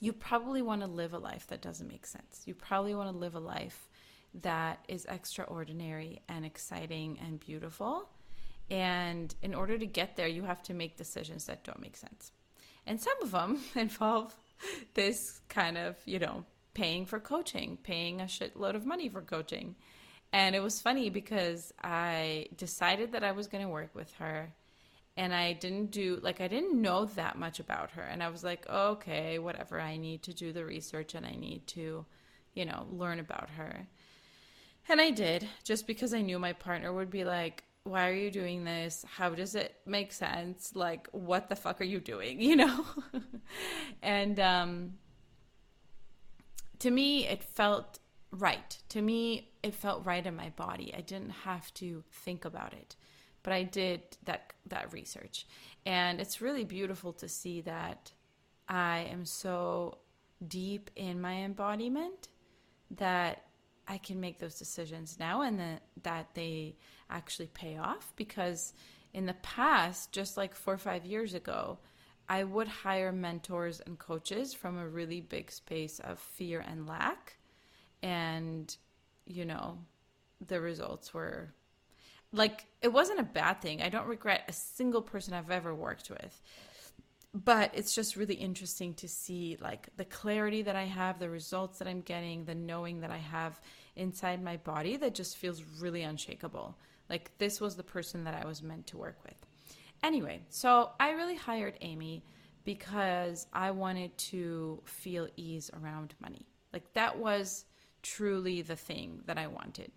you 0.00 0.12
probably 0.12 0.62
want 0.62 0.80
to 0.80 0.86
live 0.86 1.12
a 1.12 1.18
life 1.18 1.46
that 1.48 1.60
doesn't 1.60 1.88
make 1.88 2.06
sense. 2.06 2.42
You 2.44 2.54
probably 2.54 2.94
want 2.94 3.10
to 3.10 3.16
live 3.16 3.34
a 3.34 3.40
life 3.40 3.88
that 4.42 4.84
is 4.88 5.06
extraordinary 5.06 6.20
and 6.28 6.44
exciting 6.44 7.18
and 7.24 7.40
beautiful. 7.40 8.08
And 8.70 9.34
in 9.42 9.54
order 9.54 9.78
to 9.78 9.86
get 9.86 10.16
there, 10.16 10.28
you 10.28 10.42
have 10.44 10.62
to 10.64 10.74
make 10.74 10.96
decisions 10.96 11.46
that 11.46 11.64
don't 11.64 11.80
make 11.80 11.96
sense. 11.96 12.32
And 12.86 13.00
some 13.00 13.20
of 13.22 13.30
them 13.32 13.60
involve 13.74 14.34
this 14.94 15.40
kind 15.48 15.78
of, 15.78 15.96
you 16.04 16.18
know, 16.18 16.44
paying 16.74 17.06
for 17.06 17.18
coaching, 17.18 17.78
paying 17.82 18.20
a 18.20 18.24
shitload 18.24 18.74
of 18.74 18.86
money 18.86 19.08
for 19.08 19.22
coaching. 19.22 19.74
And 20.32 20.54
it 20.54 20.60
was 20.60 20.80
funny 20.80 21.10
because 21.10 21.72
I 21.82 22.48
decided 22.56 23.12
that 23.12 23.24
I 23.24 23.32
was 23.32 23.46
going 23.46 23.64
to 23.64 23.70
work 23.70 23.94
with 23.94 24.12
her 24.14 24.52
and 25.16 25.34
I 25.34 25.54
didn't 25.54 25.90
do 25.90 26.20
like 26.22 26.40
I 26.40 26.48
didn't 26.48 26.80
know 26.80 27.06
that 27.06 27.38
much 27.38 27.58
about 27.58 27.92
her 27.92 28.02
and 28.02 28.22
I 28.22 28.28
was 28.28 28.44
like, 28.44 28.68
"Okay, 28.68 29.38
whatever. 29.38 29.80
I 29.80 29.96
need 29.96 30.22
to 30.24 30.34
do 30.34 30.52
the 30.52 30.64
research 30.64 31.14
and 31.14 31.26
I 31.26 31.32
need 31.32 31.66
to, 31.68 32.04
you 32.54 32.64
know, 32.64 32.86
learn 32.90 33.18
about 33.18 33.50
her." 33.50 33.88
And 34.88 35.00
I 35.00 35.10
did, 35.10 35.48
just 35.64 35.86
because 35.86 36.14
I 36.14 36.22
knew 36.22 36.38
my 36.38 36.52
partner 36.52 36.92
would 36.92 37.10
be 37.10 37.24
like, 37.24 37.64
why 37.88 38.08
are 38.08 38.14
you 38.14 38.30
doing 38.30 38.64
this? 38.64 39.04
How 39.16 39.30
does 39.30 39.54
it 39.54 39.74
make 39.86 40.12
sense? 40.12 40.72
Like, 40.74 41.08
what 41.12 41.48
the 41.48 41.56
fuck 41.56 41.80
are 41.80 41.84
you 41.84 42.00
doing? 42.00 42.40
You 42.48 42.56
know? 42.56 42.86
and 44.02 44.40
um, 44.40 44.92
to 46.78 46.90
me, 46.90 47.26
it 47.26 47.42
felt 47.42 47.98
right. 48.30 48.76
To 48.90 49.02
me, 49.02 49.50
it 49.62 49.74
felt 49.74 50.04
right 50.04 50.24
in 50.24 50.36
my 50.36 50.50
body. 50.50 50.94
I 50.96 51.00
didn't 51.00 51.30
have 51.30 51.72
to 51.74 52.04
think 52.10 52.44
about 52.44 52.72
it, 52.72 52.96
but 53.42 53.52
I 53.52 53.62
did 53.62 54.02
that 54.24 54.52
that 54.66 54.92
research, 54.92 55.46
and 55.86 56.20
it's 56.20 56.40
really 56.40 56.64
beautiful 56.64 57.12
to 57.14 57.28
see 57.28 57.60
that 57.62 58.12
I 58.68 59.08
am 59.10 59.24
so 59.24 59.98
deep 60.46 60.90
in 60.94 61.20
my 61.20 61.36
embodiment 61.42 62.28
that 62.92 63.44
I 63.86 63.98
can 63.98 64.20
make 64.20 64.38
those 64.38 64.58
decisions 64.58 65.18
now 65.18 65.42
and 65.42 65.58
that, 65.58 65.82
that 66.02 66.34
they 66.34 66.76
actually 67.10 67.48
pay 67.48 67.78
off 67.78 68.12
because 68.16 68.74
in 69.14 69.24
the 69.24 69.34
past, 69.34 70.12
just 70.12 70.36
like 70.36 70.54
four 70.54 70.74
or 70.74 70.78
five 70.78 71.06
years 71.06 71.32
ago, 71.32 71.78
I 72.28 72.44
would 72.44 72.68
hire 72.68 73.10
mentors 73.10 73.80
and 73.80 73.98
coaches 73.98 74.52
from 74.52 74.78
a 74.78 74.86
really 74.86 75.22
big 75.22 75.50
space 75.50 75.98
of 76.00 76.18
fear 76.18 76.60
and 76.60 76.86
lack. 76.86 77.38
And, 78.02 78.74
you 79.26 79.44
know, 79.44 79.78
the 80.46 80.60
results 80.60 81.12
were 81.12 81.52
like, 82.32 82.66
it 82.82 82.92
wasn't 82.92 83.20
a 83.20 83.24
bad 83.24 83.60
thing. 83.60 83.82
I 83.82 83.88
don't 83.88 84.06
regret 84.06 84.44
a 84.48 84.52
single 84.52 85.02
person 85.02 85.34
I've 85.34 85.50
ever 85.50 85.74
worked 85.74 86.10
with 86.10 86.40
but 87.34 87.70
it's 87.74 87.94
just 87.94 88.16
really 88.16 88.34
interesting 88.34 88.94
to 88.94 89.08
see 89.08 89.58
like 89.60 89.88
the 89.96 90.04
clarity 90.04 90.62
that 90.62 90.76
I 90.76 90.84
have, 90.84 91.18
the 91.18 91.28
results 91.28 91.78
that 91.78 91.88
I'm 91.88 92.00
getting, 92.00 92.44
the 92.44 92.54
knowing 92.54 93.00
that 93.00 93.10
I 93.10 93.18
have 93.18 93.60
inside 93.96 94.42
my 94.42 94.56
body 94.56 94.96
that 94.96 95.14
just 95.14 95.36
feels 95.36 95.62
really 95.80 96.02
unshakable. 96.02 96.78
Like 97.10 97.30
this 97.38 97.60
was 97.60 97.76
the 97.76 97.82
person 97.82 98.24
that 98.24 98.34
I 98.34 98.46
was 98.46 98.62
meant 98.62 98.86
to 98.88 98.96
work 98.96 99.18
with. 99.24 99.34
Anyway, 100.02 100.42
so 100.48 100.92
I 100.98 101.10
really 101.10 101.36
hired 101.36 101.76
Amy 101.80 102.24
because 102.64 103.46
I 103.52 103.72
wanted 103.72 104.16
to 104.18 104.82
feel 104.84 105.28
ease 105.36 105.70
around 105.80 106.14
money. 106.20 106.46
Like 106.72 106.92
that 106.94 107.18
was 107.18 107.64
truly 108.16 108.62
the 108.62 108.76
thing 108.76 109.22
that 109.26 109.38
I 109.38 109.46
wanted. 109.46 109.90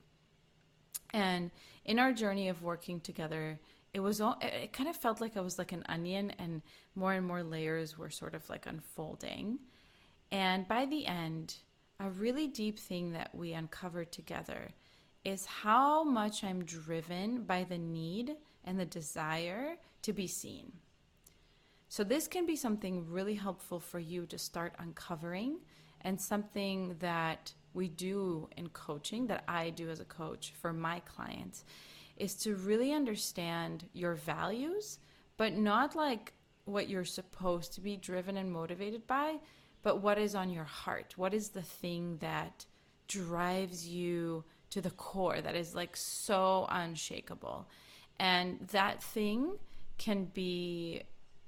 And 1.13 1.51
in 1.86 2.00
our 2.00 2.13
journey 2.13 2.50
of 2.50 2.63
working 2.63 3.00
together, 3.00 3.60
it 3.94 4.00
was 4.00 4.22
all 4.22 4.38
it 4.41 4.72
kind 4.72 4.89
of 4.89 4.96
felt 4.96 5.20
like 5.20 5.36
I 5.36 5.41
was 5.41 5.58
like 5.58 5.72
an 5.72 5.84
onion 5.89 6.32
and 6.39 6.62
more 6.96 7.13
and 7.13 7.25
more 7.25 7.44
layers 7.44 7.98
were 7.98 8.10
sort 8.10 8.34
of 8.34 8.50
like 8.50 8.65
unfolding. 8.65 9.60
And 10.32 10.68
by 10.68 10.86
the 10.86 11.06
end, 11.08 11.56
a 12.00 12.10
really 12.10 12.48
deep 12.48 12.80
thing 12.80 13.12
that 13.12 13.36
we 13.36 13.53
uncovered 13.53 14.12
together 14.12 14.70
is 15.24 15.46
how 15.46 16.03
much 16.03 16.44
I'm 16.44 16.63
driven 16.63 17.44
by 17.44 17.63
the 17.63 17.77
need 17.77 18.36
and 18.63 18.80
the 18.80 18.86
desire 18.86 19.75
to 20.03 20.13
be 20.13 20.27
seen. 20.27 20.72
So, 21.89 22.03
this 22.03 22.27
can 22.27 22.46
be 22.46 22.56
something 22.56 23.06
really 23.10 23.36
helpful 23.36 23.80
for 23.80 24.00
you 24.00 24.25
to 24.27 24.38
start 24.38 24.74
uncovering 24.80 25.60
and 26.01 26.20
something 26.20 26.96
that 27.00 27.53
we 27.73 27.87
do 27.87 28.49
in 28.57 28.69
coaching, 28.69 29.27
that 29.27 29.43
I 29.47 29.69
do 29.69 29.89
as 29.89 29.99
a 29.99 30.05
coach 30.05 30.53
for 30.61 30.73
my 30.73 30.99
clients, 31.01 31.63
is 32.17 32.35
to 32.35 32.55
really 32.55 32.91
understand 32.91 33.85
your 33.93 34.15
values, 34.15 34.99
but 35.37 35.53
not 35.53 35.95
like 35.95 36.33
what 36.65 36.89
you're 36.89 37.05
supposed 37.05 37.73
to 37.73 37.81
be 37.81 37.97
driven 37.97 38.37
and 38.37 38.51
motivated 38.51 39.07
by, 39.07 39.37
but 39.83 40.01
what 40.01 40.17
is 40.17 40.35
on 40.35 40.49
your 40.49 40.63
heart? 40.63 41.13
What 41.17 41.33
is 41.33 41.49
the 41.49 41.61
thing 41.61 42.17
that 42.19 42.65
drives 43.07 43.87
you 43.87 44.43
to 44.69 44.81
the 44.81 44.91
core 44.91 45.41
that 45.41 45.55
is 45.55 45.73
like 45.73 45.97
so 45.97 46.67
unshakable? 46.69 47.67
And 48.19 48.59
that 48.71 49.01
thing 49.01 49.57
can 49.97 50.25
be 50.25 51.01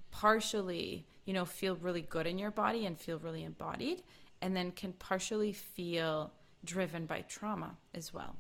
partially, 0.10 1.06
you 1.26 1.34
know, 1.34 1.46
feel 1.46 1.76
really 1.76 2.02
good 2.02 2.26
in 2.26 2.40
your 2.40 2.52
body 2.52 2.86
and 2.86 3.00
feel 3.00 3.20
really 3.20 3.44
embodied, 3.44 4.02
and 4.44 4.54
then 4.54 4.72
can 4.72 4.92
partially 4.92 5.54
feel 5.54 6.34
driven 6.66 7.06
by 7.06 7.22
trauma 7.22 7.78
as 7.96 8.14
well. 8.14 8.36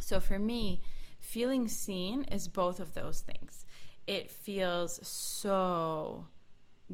So 0.00 0.18
for 0.18 0.38
me, 0.38 0.80
feeling 1.20 1.68
seen 1.68 2.24
is 2.24 2.48
both 2.48 2.80
of 2.80 2.94
those 2.94 3.20
things. 3.20 3.66
It 4.06 4.30
feels 4.30 5.06
so 5.06 6.26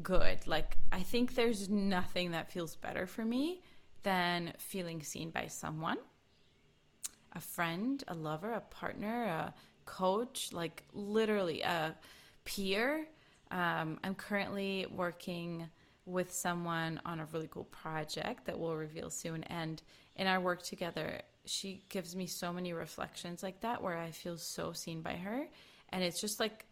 good. 0.03 0.45
Like, 0.45 0.77
I 0.91 1.03
think 1.03 1.35
there's 1.35 1.69
nothing 1.69 2.31
that 2.31 2.51
feels 2.51 2.75
better 2.75 3.07
for 3.07 3.23
me 3.23 3.61
than 4.03 4.53
feeling 4.57 5.01
seen 5.01 5.29
by 5.29 5.47
someone 5.47 5.97
a 7.33 7.39
friend, 7.39 8.03
a 8.09 8.13
lover, 8.13 8.51
a 8.51 8.59
partner, 8.59 9.23
a 9.23 9.53
coach, 9.85 10.51
like 10.51 10.83
literally 10.91 11.61
a 11.61 11.95
peer. 12.43 13.07
Um, 13.51 13.99
I'm 14.03 14.15
currently 14.15 14.85
working 14.93 15.69
with 16.11 16.33
someone 16.33 16.99
on 17.05 17.19
a 17.19 17.27
really 17.33 17.47
cool 17.49 17.65
project 17.65 18.45
that 18.45 18.59
we'll 18.59 18.75
reveal 18.75 19.09
soon. 19.09 19.43
And 19.43 19.81
in 20.15 20.27
our 20.27 20.39
work 20.39 20.63
together, 20.63 21.21
she 21.45 21.83
gives 21.89 22.15
me 22.15 22.27
so 22.27 22.51
many 22.53 22.73
reflections 22.73 23.41
like 23.41 23.61
that 23.61 23.81
where 23.81 23.97
I 23.97 24.11
feel 24.11 24.37
so 24.37 24.73
seen 24.73 25.01
by 25.01 25.13
her. 25.13 25.47
And 25.89 26.03
it's 26.03 26.21
just 26.21 26.39
like, 26.39 26.65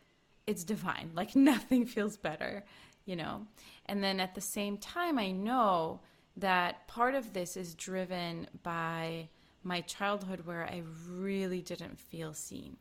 it's 0.47 0.63
divine. 0.63 1.11
Like 1.15 1.35
nothing 1.35 1.85
feels 1.85 2.17
better 2.17 2.63
you 3.09 3.15
know? 3.15 3.47
And 3.87 4.03
then 4.03 4.19
at 4.19 4.35
the 4.35 4.41
same 4.41 4.77
time, 4.77 5.17
I 5.17 5.31
know 5.31 6.01
that 6.37 6.87
part 6.87 7.15
of 7.15 7.33
this 7.33 7.57
is 7.57 7.73
driven 7.73 8.47
by 8.61 9.29
my 9.63 9.81
childhood 9.81 10.45
where 10.45 10.63
I 10.63 10.83
really 11.09 11.61
didn't 11.61 11.99
feel 11.99 12.35
seen. 12.35 12.77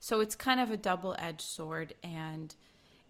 So 0.00 0.18
it's 0.18 0.34
kind 0.34 0.58
of 0.58 0.72
a 0.72 0.76
double 0.76 1.14
edged 1.16 1.42
sword, 1.42 1.94
and 2.02 2.52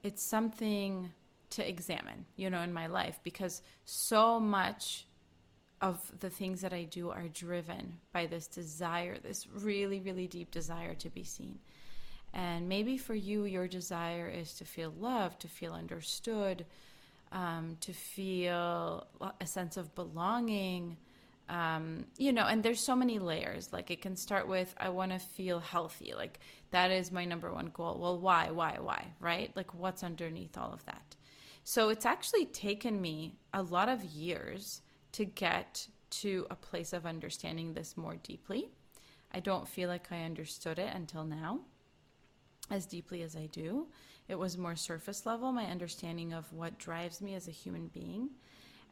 it's 0.02 0.22
something 0.22 1.12
to 1.52 1.68
examine, 1.68 2.26
you 2.36 2.50
know, 2.50 2.62
in 2.62 2.72
my 2.72 2.86
life 2.86 3.18
because 3.22 3.62
so 3.84 4.40
much 4.40 5.06
of 5.80 5.98
the 6.20 6.30
things 6.30 6.60
that 6.60 6.72
I 6.72 6.84
do 6.84 7.10
are 7.10 7.26
driven 7.28 7.98
by 8.12 8.26
this 8.26 8.46
desire, 8.46 9.18
this 9.18 9.48
really, 9.48 10.00
really 10.00 10.28
deep 10.28 10.52
desire 10.52 10.94
to 10.94 11.10
be 11.10 11.24
seen. 11.24 11.58
And 12.32 12.68
maybe 12.68 12.96
for 12.96 13.14
you, 13.14 13.44
your 13.44 13.66
desire 13.66 14.28
is 14.28 14.54
to 14.54 14.64
feel 14.64 14.94
loved, 14.98 15.40
to 15.40 15.48
feel 15.48 15.72
understood, 15.72 16.64
um, 17.32 17.76
to 17.80 17.92
feel 17.92 19.06
a 19.40 19.46
sense 19.46 19.76
of 19.76 19.94
belonging. 19.94 20.96
Um, 21.48 22.06
you 22.16 22.32
know, 22.32 22.46
and 22.46 22.62
there's 22.62 22.80
so 22.80 22.94
many 22.94 23.18
layers. 23.18 23.72
Like 23.72 23.90
it 23.90 24.00
can 24.00 24.16
start 24.16 24.46
with, 24.46 24.72
I 24.78 24.88
want 24.90 25.12
to 25.12 25.18
feel 25.18 25.58
healthy. 25.58 26.14
Like 26.16 26.38
that 26.70 26.90
is 26.90 27.10
my 27.10 27.24
number 27.24 27.52
one 27.52 27.70
goal. 27.74 27.98
Well, 28.00 28.18
why, 28.18 28.50
why, 28.52 28.78
why, 28.80 29.06
right? 29.20 29.50
Like 29.56 29.74
what's 29.74 30.04
underneath 30.04 30.56
all 30.56 30.72
of 30.72 30.84
that? 30.86 31.16
So 31.64 31.88
it's 31.90 32.06
actually 32.06 32.46
taken 32.46 33.00
me 33.00 33.36
a 33.52 33.62
lot 33.62 33.88
of 33.88 34.04
years 34.04 34.82
to 35.12 35.24
get 35.24 35.86
to 36.10 36.46
a 36.50 36.54
place 36.54 36.92
of 36.92 37.06
understanding 37.06 37.72
this 37.72 37.96
more 37.96 38.16
deeply. 38.16 38.70
I 39.32 39.40
don't 39.40 39.68
feel 39.68 39.88
like 39.88 40.12
I 40.12 40.24
understood 40.24 40.78
it 40.78 40.94
until 40.94 41.24
now 41.24 41.60
as 42.70 42.86
deeply 42.86 43.22
as 43.22 43.36
I 43.36 43.46
do. 43.46 43.86
It 44.28 44.38
was 44.38 44.56
more 44.56 44.76
surface 44.76 45.26
level, 45.26 45.52
my 45.52 45.66
understanding 45.66 46.32
of 46.32 46.52
what 46.52 46.78
drives 46.78 47.20
me 47.20 47.34
as 47.34 47.48
a 47.48 47.52
human 47.52 47.88
being. 47.88 48.30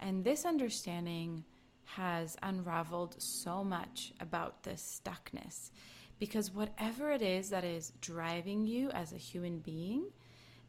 And 0.00 0.24
this 0.24 0.44
understanding 0.44 1.44
has 1.84 2.36
unraveled 2.42 3.20
so 3.20 3.64
much 3.64 4.12
about 4.20 4.62
this 4.62 5.00
stuckness. 5.02 5.70
Because 6.18 6.52
whatever 6.52 7.10
it 7.10 7.22
is 7.22 7.50
that 7.50 7.64
is 7.64 7.92
driving 8.00 8.66
you 8.66 8.90
as 8.90 9.12
a 9.12 9.16
human 9.16 9.58
being, 9.58 10.04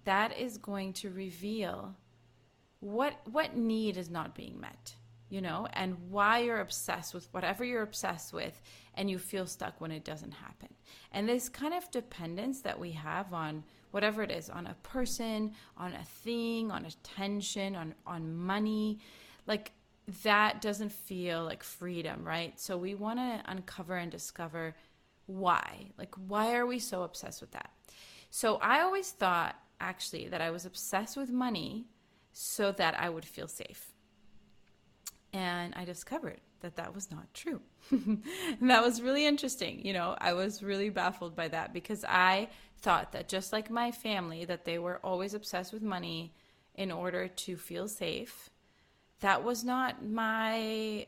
that 0.06 0.38
is 0.38 0.58
going 0.58 0.94
to 0.94 1.10
reveal 1.10 1.96
what 2.80 3.14
what 3.32 3.56
need 3.56 3.98
is 3.98 4.10
not 4.10 4.34
being 4.34 4.60
met 4.60 4.96
you 5.30 5.42
know 5.42 5.68
and 5.74 5.96
why 6.10 6.40
you're 6.40 6.60
obsessed 6.60 7.14
with 7.14 7.28
whatever 7.32 7.64
you're 7.64 7.84
obsessed 7.84 8.34
with 8.34 8.62
and 8.96 9.10
you 9.10 9.18
feel 9.18 9.48
stuck 9.48 9.80
when 9.80 9.92
it 9.92 10.04
doesn't 10.04 10.32
happen. 10.32 10.70
And 11.12 11.28
this 11.28 11.50
kind 11.50 11.74
of 11.74 11.90
dependence 11.92 12.62
that 12.62 12.80
we 12.80 12.92
have 12.92 13.34
on 13.34 13.64
whatever 13.92 14.24
it 14.24 14.32
is 14.32 14.50
on 14.50 14.68
a 14.68 14.76
person 14.84 15.54
on 15.78 15.94
a 15.94 16.04
thing 16.04 16.72
on 16.72 16.86
attention 16.86 17.76
on 17.76 17.94
on 18.06 18.34
money 18.34 19.00
like 19.48 19.72
that 20.24 20.62
doesn't 20.62 20.92
feel 20.92 21.44
like 21.44 21.64
freedom 21.64 22.24
right? 22.26 22.60
So 22.60 22.78
we 22.78 22.96
want 22.96 23.20
to 23.20 23.42
uncover 23.46 23.96
and 23.96 24.12
discover 24.12 24.76
why. 25.26 25.92
Like 25.98 26.14
why 26.28 26.56
are 26.56 26.66
we 26.66 26.80
so 26.80 27.04
obsessed 27.04 27.42
with 27.42 27.52
that? 27.52 27.72
So 28.30 28.56
i 28.58 28.82
always 28.82 29.12
thought 29.12 29.56
actually 29.82 30.28
that 30.28 30.42
i 30.42 30.50
was 30.50 30.66
obsessed 30.66 31.18
with 31.18 31.30
money 31.30 31.88
so 32.34 32.72
that 32.74 33.00
I 33.00 33.10
would 33.10 33.26
feel 33.26 33.48
safe. 33.48 33.94
And 35.34 35.74
I 35.76 35.86
discovered 35.86 36.42
that 36.62 36.76
that 36.76 36.94
was 36.94 37.10
not 37.10 37.34
true. 37.34 37.62
and 37.90 38.24
that 38.62 38.84
was 38.84 39.02
really 39.02 39.26
interesting. 39.26 39.86
You 39.86 39.94
know, 39.94 40.16
I 40.20 40.34
was 40.34 40.62
really 40.62 40.90
baffled 40.90 41.36
by 41.36 41.48
that 41.50 41.74
because 41.74 42.04
I 42.08 42.50
thought 42.80 43.12
that 43.14 43.28
just 43.28 43.54
like 43.54 43.70
my 43.70 43.92
family, 43.92 44.46
that 44.46 44.66
they 44.66 44.78
were 44.78 45.00
always 45.04 45.34
obsessed 45.34 45.74
with 45.74 45.82
money 45.82 46.34
in 46.76 46.92
order 46.92 47.28
to 47.28 47.58
feel 47.58 47.88
safe. 47.88 48.50
That 49.20 49.44
was 49.44 49.64
not 49.64 50.06
my 50.06 51.08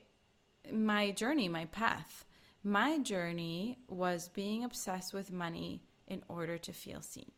my 0.71 1.11
journey, 1.11 1.49
my 1.49 1.65
path. 1.65 2.25
My 2.63 2.97
journey 2.99 3.79
was 3.89 4.29
being 4.29 4.63
obsessed 4.63 5.13
with 5.13 5.31
money 5.31 5.83
in 6.07 6.23
order 6.29 6.57
to 6.57 6.71
feel 6.71 7.01
seen. 7.01 7.31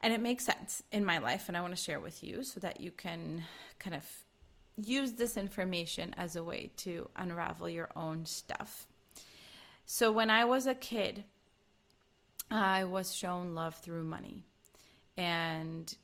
And 0.00 0.12
it 0.12 0.20
makes 0.20 0.44
sense 0.44 0.82
in 0.92 1.04
my 1.04 1.18
life, 1.18 1.48
and 1.48 1.56
I 1.56 1.60
want 1.62 1.74
to 1.74 1.82
share 1.82 2.00
with 2.00 2.22
you 2.22 2.42
so 2.42 2.60
that 2.60 2.80
you 2.80 2.90
can 2.90 3.42
kind 3.78 3.96
of 3.96 4.04
use 4.76 5.12
this 5.12 5.36
information 5.36 6.14
as 6.16 6.36
a 6.36 6.44
way 6.44 6.70
to 6.76 7.08
unravel 7.16 7.68
your 7.68 7.88
own 7.96 8.26
stuff. 8.26 8.86
So, 9.86 10.12
when 10.12 10.30
I 10.30 10.44
was 10.44 10.66
a 10.66 10.74
kid, 10.74 11.24
I 12.50 12.84
was 12.84 13.14
shown 13.14 13.54
love 13.54 13.76
through 13.76 14.04
money. 14.04 14.44
And 15.16 15.94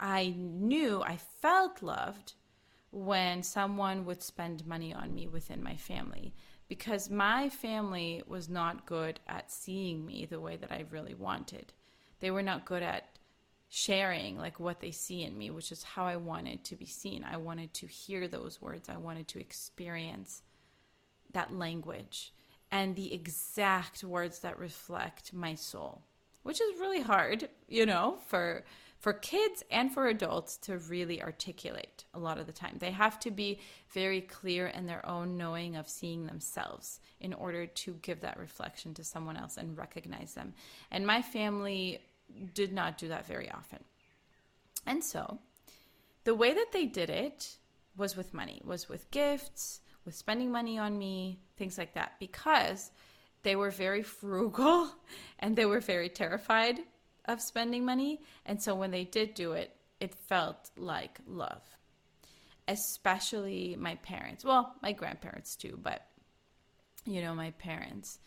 I 0.00 0.34
knew 0.36 1.02
I 1.02 1.16
felt 1.16 1.82
loved 1.82 2.34
when 2.90 3.42
someone 3.42 4.04
would 4.06 4.22
spend 4.22 4.66
money 4.66 4.94
on 4.94 5.14
me 5.14 5.28
within 5.28 5.62
my 5.62 5.76
family 5.76 6.34
because 6.68 7.10
my 7.10 7.48
family 7.48 8.22
was 8.26 8.48
not 8.48 8.86
good 8.86 9.20
at 9.26 9.50
seeing 9.50 10.04
me 10.04 10.26
the 10.26 10.40
way 10.40 10.56
that 10.56 10.72
I 10.72 10.84
really 10.90 11.14
wanted 11.14 11.72
they 12.20 12.30
were 12.30 12.42
not 12.42 12.64
good 12.64 12.82
at 12.82 13.04
sharing 13.70 14.38
like 14.38 14.58
what 14.58 14.80
they 14.80 14.90
see 14.90 15.22
in 15.22 15.36
me 15.36 15.50
which 15.50 15.70
is 15.70 15.82
how 15.82 16.06
i 16.06 16.16
wanted 16.16 16.64
to 16.64 16.74
be 16.74 16.86
seen. 16.86 17.24
I 17.24 17.36
wanted 17.36 17.74
to 17.74 17.86
hear 17.86 18.26
those 18.26 18.62
words. 18.62 18.88
I 18.88 18.96
wanted 18.96 19.28
to 19.28 19.40
experience 19.40 20.42
that 21.32 21.54
language 21.54 22.32
and 22.70 22.96
the 22.96 23.12
exact 23.12 24.02
words 24.02 24.38
that 24.40 24.58
reflect 24.58 25.32
my 25.34 25.54
soul 25.54 26.02
which 26.42 26.60
is 26.60 26.80
really 26.80 27.02
hard 27.02 27.48
you 27.68 27.84
know 27.84 28.18
for 28.26 28.64
for 28.98 29.12
kids 29.12 29.62
and 29.70 29.92
for 29.92 30.08
adults 30.08 30.56
to 30.56 30.78
really 30.78 31.22
articulate 31.22 32.04
a 32.14 32.18
lot 32.18 32.38
of 32.38 32.46
the 32.46 32.52
time. 32.52 32.76
They 32.78 32.90
have 32.90 33.20
to 33.20 33.30
be 33.30 33.60
very 33.90 34.20
clear 34.20 34.66
in 34.66 34.86
their 34.86 35.06
own 35.06 35.36
knowing 35.36 35.76
of 35.76 35.88
seeing 35.88 36.26
themselves 36.26 37.00
in 37.20 37.32
order 37.32 37.66
to 37.66 37.92
give 38.02 38.20
that 38.22 38.38
reflection 38.38 38.94
to 38.94 39.04
someone 39.04 39.36
else 39.36 39.56
and 39.56 39.78
recognize 39.78 40.34
them. 40.34 40.52
And 40.90 41.06
my 41.06 41.22
family 41.22 42.00
did 42.54 42.72
not 42.72 42.98
do 42.98 43.08
that 43.08 43.26
very 43.26 43.50
often. 43.50 43.80
And 44.86 45.04
so 45.04 45.38
the 46.24 46.34
way 46.34 46.52
that 46.52 46.72
they 46.72 46.86
did 46.86 47.10
it 47.10 47.56
was 47.96 48.16
with 48.16 48.34
money, 48.34 48.60
was 48.64 48.88
with 48.88 49.10
gifts, 49.10 49.80
with 50.04 50.14
spending 50.14 50.50
money 50.50 50.78
on 50.78 50.98
me, 50.98 51.40
things 51.56 51.76
like 51.76 51.94
that, 51.94 52.12
because 52.18 52.90
they 53.42 53.56
were 53.56 53.70
very 53.70 54.02
frugal 54.20 54.90
and 55.38 55.56
they 55.56 55.66
were 55.66 55.80
very 55.80 56.08
terrified 56.08 56.78
of 57.26 57.40
spending 57.40 57.84
money. 57.84 58.20
And 58.46 58.62
so 58.62 58.74
when 58.74 58.90
they 58.90 59.04
did 59.04 59.34
do 59.34 59.52
it, 59.52 59.74
it 60.00 60.14
felt 60.14 60.70
like 60.76 61.18
love. 61.26 61.62
Especially 62.66 63.76
my 63.78 63.96
parents. 63.96 64.44
Well, 64.44 64.74
my 64.82 64.92
grandparents 64.92 65.56
too, 65.56 65.78
but 65.82 66.06
you 67.04 67.22
know, 67.22 67.34
my 67.34 67.52
parents. 67.52 68.18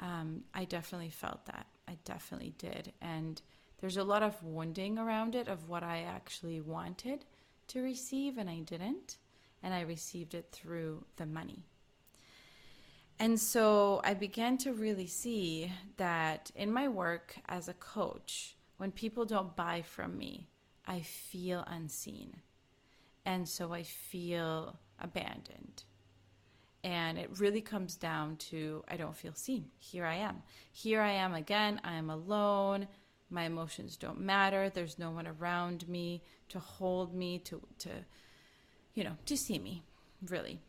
Um, 0.00 0.44
I 0.54 0.64
definitely 0.64 1.10
felt 1.10 1.44
that. 1.46 1.66
I 1.88 1.96
definitely 2.04 2.54
did. 2.58 2.92
And 3.00 3.40
there's 3.80 3.96
a 3.96 4.04
lot 4.04 4.22
of 4.22 4.42
wounding 4.42 4.98
around 4.98 5.34
it 5.34 5.48
of 5.48 5.68
what 5.68 5.82
I 5.82 6.02
actually 6.02 6.60
wanted 6.60 7.24
to 7.68 7.80
receive 7.80 8.36
and 8.36 8.50
I 8.50 8.60
didn't. 8.60 9.16
And 9.62 9.74
I 9.74 9.80
received 9.80 10.34
it 10.34 10.48
through 10.52 11.04
the 11.16 11.26
money. 11.26 11.64
And 13.18 13.40
so 13.40 14.00
I 14.04 14.14
began 14.14 14.58
to 14.58 14.72
really 14.72 15.08
see 15.08 15.72
that 15.96 16.52
in 16.54 16.72
my 16.72 16.86
work 16.86 17.36
as 17.48 17.68
a 17.68 17.74
coach, 17.74 18.54
when 18.76 18.92
people 18.92 19.24
don't 19.24 19.56
buy 19.56 19.82
from 19.82 20.16
me, 20.16 20.48
I 20.86 21.00
feel 21.00 21.64
unseen. 21.66 22.36
And 23.24 23.48
so 23.48 23.72
I 23.72 23.82
feel 23.82 24.78
abandoned. 25.00 25.82
And 26.88 27.18
it 27.18 27.38
really 27.38 27.60
comes 27.60 27.96
down 27.96 28.36
to 28.48 28.82
I 28.88 28.96
don't 28.96 29.14
feel 29.14 29.34
seen. 29.34 29.66
Here 29.78 30.06
I 30.06 30.14
am. 30.14 30.42
Here 30.72 31.02
I 31.02 31.10
am 31.10 31.34
again. 31.34 31.82
I 31.84 31.96
am 31.96 32.08
alone. 32.08 32.88
My 33.28 33.42
emotions 33.42 33.98
don't 33.98 34.22
matter. 34.22 34.70
There's 34.70 34.98
no 34.98 35.10
one 35.10 35.26
around 35.26 35.86
me 35.86 36.22
to 36.48 36.58
hold 36.58 37.14
me, 37.14 37.40
to, 37.40 37.60
to 37.80 37.90
you 38.94 39.04
know, 39.04 39.18
to 39.26 39.36
see 39.36 39.58
me, 39.58 39.82
really. 40.30 40.60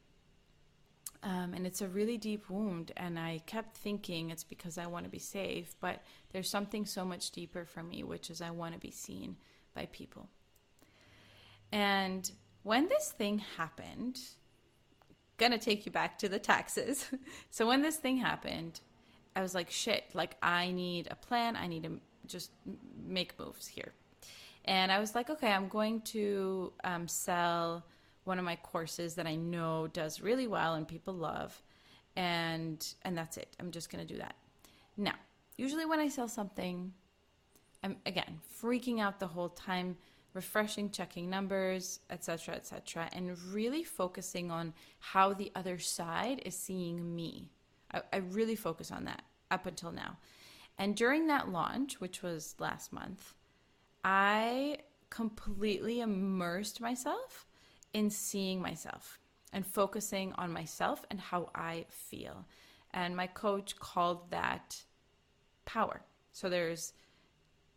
Um, 1.24 1.54
and 1.54 1.66
it's 1.66 1.82
a 1.82 1.88
really 1.88 2.18
deep 2.18 2.50
wound. 2.50 2.92
And 2.98 3.18
I 3.18 3.42
kept 3.46 3.78
thinking 3.78 4.30
it's 4.30 4.44
because 4.44 4.78
I 4.78 4.88
want 4.88 5.06
to 5.06 5.10
be 5.10 5.20
safe, 5.20 5.74
but 5.80 6.02
there's 6.34 6.50
something 6.50 6.86
so 6.86 7.06
much 7.06 7.32
deeper 7.32 7.64
for 7.64 7.82
me, 7.82 8.04
which 8.04 8.30
is 8.30 8.42
I 8.42 8.52
want 8.52 8.74
to 8.74 8.80
be 8.80 8.92
seen 8.92 9.38
by 9.74 9.88
people. 9.94 10.28
And 11.72 12.30
when 12.64 12.90
this 12.90 13.10
thing 13.10 13.40
happened, 13.56 14.20
gonna 15.40 15.58
take 15.58 15.86
you 15.86 15.92
back 15.92 16.20
to 16.20 16.30
the 16.30 16.40
taxes. 16.40 17.06
so 17.50 17.68
when 17.68 17.82
this 17.82 17.96
thing 17.96 18.18
happened, 18.18 18.80
I 19.36 19.42
was 19.42 19.56
like, 19.56 19.72
shit, 19.72 20.04
like 20.14 20.36
I 20.42 20.72
need 20.72 21.08
a 21.10 21.16
plan. 21.16 21.56
I 21.56 21.68
need 21.68 21.84
to 21.84 22.00
just 22.28 22.52
make 23.08 23.38
moves 23.40 23.68
here. 23.68 23.94
And 24.66 24.92
I 24.92 25.00
was 25.00 25.16
like, 25.16 25.30
okay, 25.30 25.52
I'm 25.52 25.68
going 25.68 26.02
to 26.02 26.74
um, 26.84 27.08
sell 27.08 27.86
one 28.26 28.38
of 28.38 28.46
my 28.46 28.58
courses 28.58 29.16
that 29.16 29.26
I 29.26 29.36
know 29.36 29.88
does 29.88 30.22
really 30.22 30.46
well 30.46 30.76
and 30.76 30.88
people 30.88 31.14
love, 31.14 31.60
and 32.16 32.86
and 33.04 33.18
that's 33.18 33.38
it. 33.38 33.56
I'm 33.60 33.72
just 33.72 33.90
to 33.92 34.14
do 34.14 34.20
that. 34.20 34.36
Now, 34.98 35.16
usually 35.58 35.86
when 35.86 36.00
I 36.00 36.10
sell 36.10 36.28
something, 36.28 36.94
I'm 37.84 37.98
again 38.06 38.40
freaking 38.62 39.00
out 39.00 39.20
the 39.20 39.28
whole 39.28 39.50
time 39.50 39.98
refreshing, 40.34 40.90
checking 40.92 41.30
numbers, 41.30 42.00
etc., 42.10 42.56
etc., 42.56 43.10
and 43.14 43.38
really 43.52 43.84
focusing 43.84 44.52
on 44.52 44.74
how 45.00 45.34
the 45.34 45.52
other 45.56 45.80
side 45.80 46.42
is 46.46 46.56
seeing 46.56 47.16
me. 47.16 47.50
I, 47.92 48.02
I, 48.14 48.18
really 48.18 48.56
focus 48.56 48.92
on 48.92 49.06
that 49.06 49.24
up 49.50 49.66
until 49.66 49.92
now. 49.92 50.18
And 50.78 50.96
during 50.96 51.28
that 51.28 51.50
launch, 51.50 52.00
which 52.00 52.22
was 52.22 52.56
last 52.60 52.94
month, 52.94 53.34
I 54.04 54.78
completely 55.10 56.02
immersed 56.02 56.80
myself 56.80 57.48
in 57.94 58.10
seeing 58.10 58.62
myself 58.62 59.20
and 59.52 59.66
focusing 59.66 60.34
on 60.34 60.54
myself 60.54 61.06
and 61.10 61.20
how 61.20 61.50
I 61.56 61.86
feel. 61.90 62.46
And 62.92 63.16
my 63.16 63.28
coach 63.28 63.78
called 63.78 64.30
that 64.32 64.84
power. 65.66 66.02
So 66.32 66.50
there's, 66.50 66.94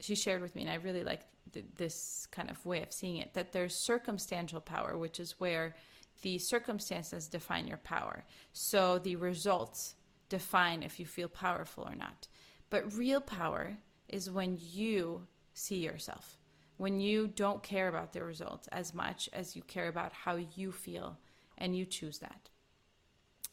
she 0.02 0.14
shared 0.14 0.42
with 0.42 0.54
me, 0.54 0.62
and 0.62 0.70
I 0.70 0.74
really 0.74 1.04
like 1.04 1.22
th- 1.52 1.64
this 1.76 2.26
kind 2.30 2.50
of 2.50 2.64
way 2.66 2.82
of 2.82 2.92
seeing 2.92 3.16
it, 3.18 3.34
that 3.34 3.52
there's 3.52 3.74
circumstantial 3.74 4.60
power, 4.60 4.98
which 4.98 5.20
is 5.20 5.38
where 5.38 5.74
the 6.22 6.38
circumstances 6.38 7.28
define 7.28 7.66
your 7.66 7.78
power. 7.78 8.24
So 8.52 8.98
the 8.98 9.16
results 9.16 9.94
define 10.28 10.82
if 10.82 10.98
you 10.98 11.06
feel 11.06 11.28
powerful 11.28 11.84
or 11.84 11.94
not. 11.94 12.28
But 12.70 12.94
real 12.94 13.20
power 13.20 13.76
is 14.08 14.30
when 14.30 14.58
you 14.60 15.26
see 15.54 15.76
yourself, 15.76 16.38
when 16.78 17.00
you 17.00 17.28
don't 17.28 17.62
care 17.62 17.88
about 17.88 18.12
the 18.12 18.24
results 18.24 18.68
as 18.68 18.94
much 18.94 19.28
as 19.32 19.54
you 19.54 19.62
care 19.62 19.88
about 19.88 20.12
how 20.12 20.36
you 20.56 20.72
feel 20.72 21.18
and 21.58 21.76
you 21.76 21.84
choose 21.84 22.18
that. 22.18 22.50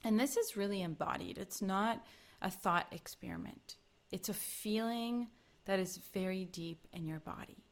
And 0.03 0.19
this 0.19 0.37
is 0.37 0.57
really 0.57 0.81
embodied. 0.81 1.37
It's 1.37 1.61
not 1.61 2.05
a 2.41 2.49
thought 2.49 2.87
experiment, 2.91 3.75
it's 4.11 4.29
a 4.29 4.33
feeling 4.33 5.27
that 5.69 5.77
is 5.77 5.97
very 6.15 6.45
deep 6.45 6.87
in 6.93 7.05
your 7.05 7.19
body. 7.19 7.63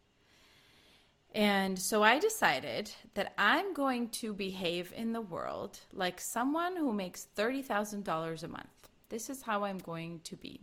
And 1.34 1.80
so 1.80 2.04
I 2.04 2.20
decided 2.20 2.92
that 3.16 3.34
I'm 3.40 3.74
going 3.74 4.10
to 4.10 4.34
behave 4.34 4.94
in 4.96 5.14
the 5.14 5.22
world 5.22 5.80
like 5.92 6.22
someone 6.22 6.76
who 6.76 6.94
makes 6.94 7.26
$30,000 7.36 8.44
a 8.44 8.48
month. 8.48 8.90
This 9.10 9.32
is 9.32 9.42
how 9.42 9.64
I'm 9.64 9.80
going 9.80 10.20
to 10.26 10.36
be. 10.36 10.62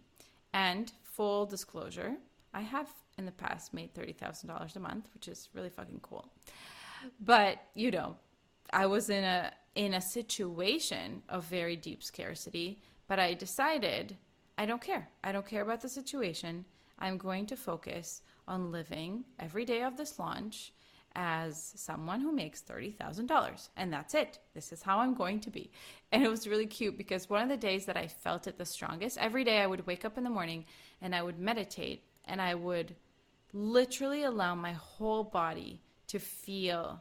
And 0.52 0.92
full 1.02 1.44
disclosure, 1.44 2.14
I 2.54 2.60
have 2.60 2.88
in 3.18 3.24
the 3.26 3.32
past 3.32 3.74
made 3.74 3.92
$30,000 3.94 4.76
a 4.76 4.78
month, 4.78 5.08
which 5.12 5.26
is 5.26 5.48
really 5.54 5.70
fucking 5.70 6.00
cool. 6.02 6.30
but 7.18 7.58
you 7.74 7.90
know, 7.90 8.14
I 8.72 8.86
was 8.86 9.10
in 9.10 9.24
a 9.24 9.52
in 9.74 9.94
a 9.94 10.00
situation 10.00 11.24
of 11.28 11.46
very 11.46 11.74
deep 11.74 12.04
scarcity, 12.04 12.80
but 13.08 13.18
I 13.18 13.34
decided 13.34 14.16
I 14.56 14.66
don't 14.66 14.80
care. 14.80 15.08
I 15.24 15.32
don't 15.32 15.46
care 15.46 15.62
about 15.62 15.80
the 15.80 15.88
situation. 15.88 16.64
I'm 16.98 17.18
going 17.18 17.46
to 17.46 17.56
focus 17.56 18.22
on 18.46 18.72
living 18.72 19.24
every 19.38 19.64
day 19.64 19.82
of 19.82 19.96
this 19.96 20.18
launch 20.18 20.72
as 21.16 21.72
someone 21.76 22.20
who 22.20 22.32
makes 22.32 22.62
$30,000. 22.62 23.68
And 23.76 23.92
that's 23.92 24.14
it. 24.14 24.38
This 24.54 24.72
is 24.72 24.82
how 24.82 24.98
I'm 24.98 25.14
going 25.14 25.40
to 25.40 25.50
be. 25.50 25.70
And 26.10 26.22
it 26.22 26.28
was 26.28 26.48
really 26.48 26.66
cute 26.66 26.98
because 26.98 27.30
one 27.30 27.42
of 27.42 27.48
the 27.48 27.56
days 27.56 27.86
that 27.86 27.96
I 27.96 28.08
felt 28.08 28.46
it 28.46 28.58
the 28.58 28.64
strongest, 28.64 29.18
every 29.18 29.44
day 29.44 29.60
I 29.60 29.66
would 29.66 29.86
wake 29.86 30.04
up 30.04 30.18
in 30.18 30.24
the 30.24 30.30
morning 30.30 30.64
and 31.00 31.14
I 31.14 31.22
would 31.22 31.38
meditate 31.38 32.04
and 32.24 32.40
I 32.40 32.54
would 32.54 32.96
literally 33.52 34.24
allow 34.24 34.54
my 34.54 34.72
whole 34.72 35.24
body 35.24 35.80
to 36.08 36.18
feel 36.18 37.00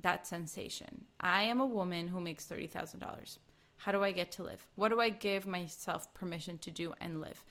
that 0.00 0.26
sensation. 0.26 1.04
I 1.20 1.44
am 1.44 1.60
a 1.60 1.66
woman 1.66 2.08
who 2.08 2.20
makes 2.20 2.46
$30,000. 2.46 3.38
How 3.76 3.92
do 3.92 4.02
I 4.02 4.12
get 4.12 4.32
to 4.32 4.42
live? 4.42 4.66
What 4.76 4.88
do 4.88 5.00
I 5.00 5.10
give 5.10 5.46
myself 5.46 6.12
permission 6.14 6.58
to 6.58 6.70
do 6.70 6.94
and 7.00 7.20
live? 7.20 7.44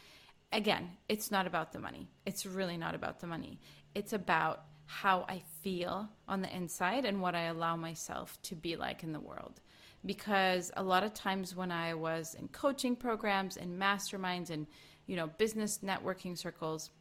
Again, 0.53 0.91
it's 1.09 1.31
not 1.31 1.47
about 1.47 1.73
the 1.73 1.79
money. 1.79 2.07
It's 2.27 2.45
really 2.45 2.77
not 2.77 2.93
about 2.93 3.19
the 3.19 3.27
money. 3.27 3.59
It's 3.95 4.13
about 4.13 4.65
how 4.85 5.25
I 5.27 5.41
feel 5.61 6.07
on 6.27 6.41
the 6.41 6.55
inside 6.55 7.05
and 7.05 7.21
what 7.21 7.33
I 7.33 7.45
allow 7.45 7.75
myself 7.75 8.39
to 8.43 8.55
be 8.55 8.75
like 8.75 9.01
in 9.01 9.13
the 9.13 9.19
world. 9.19 9.59
Because 10.05 10.71
a 10.77 10.83
lot 10.83 11.03
of 11.03 11.13
times 11.15 11.55
when 11.55 11.71
I 11.71 11.95
was 11.95 12.35
in 12.35 12.49
coaching 12.49 12.95
programs 12.95 13.57
and 13.57 13.81
masterminds 13.81 14.51
and 14.51 14.67
you 15.07 15.15
know 15.15 15.27
business 15.27 15.79
networking 15.83 16.37
circles, 16.37 16.91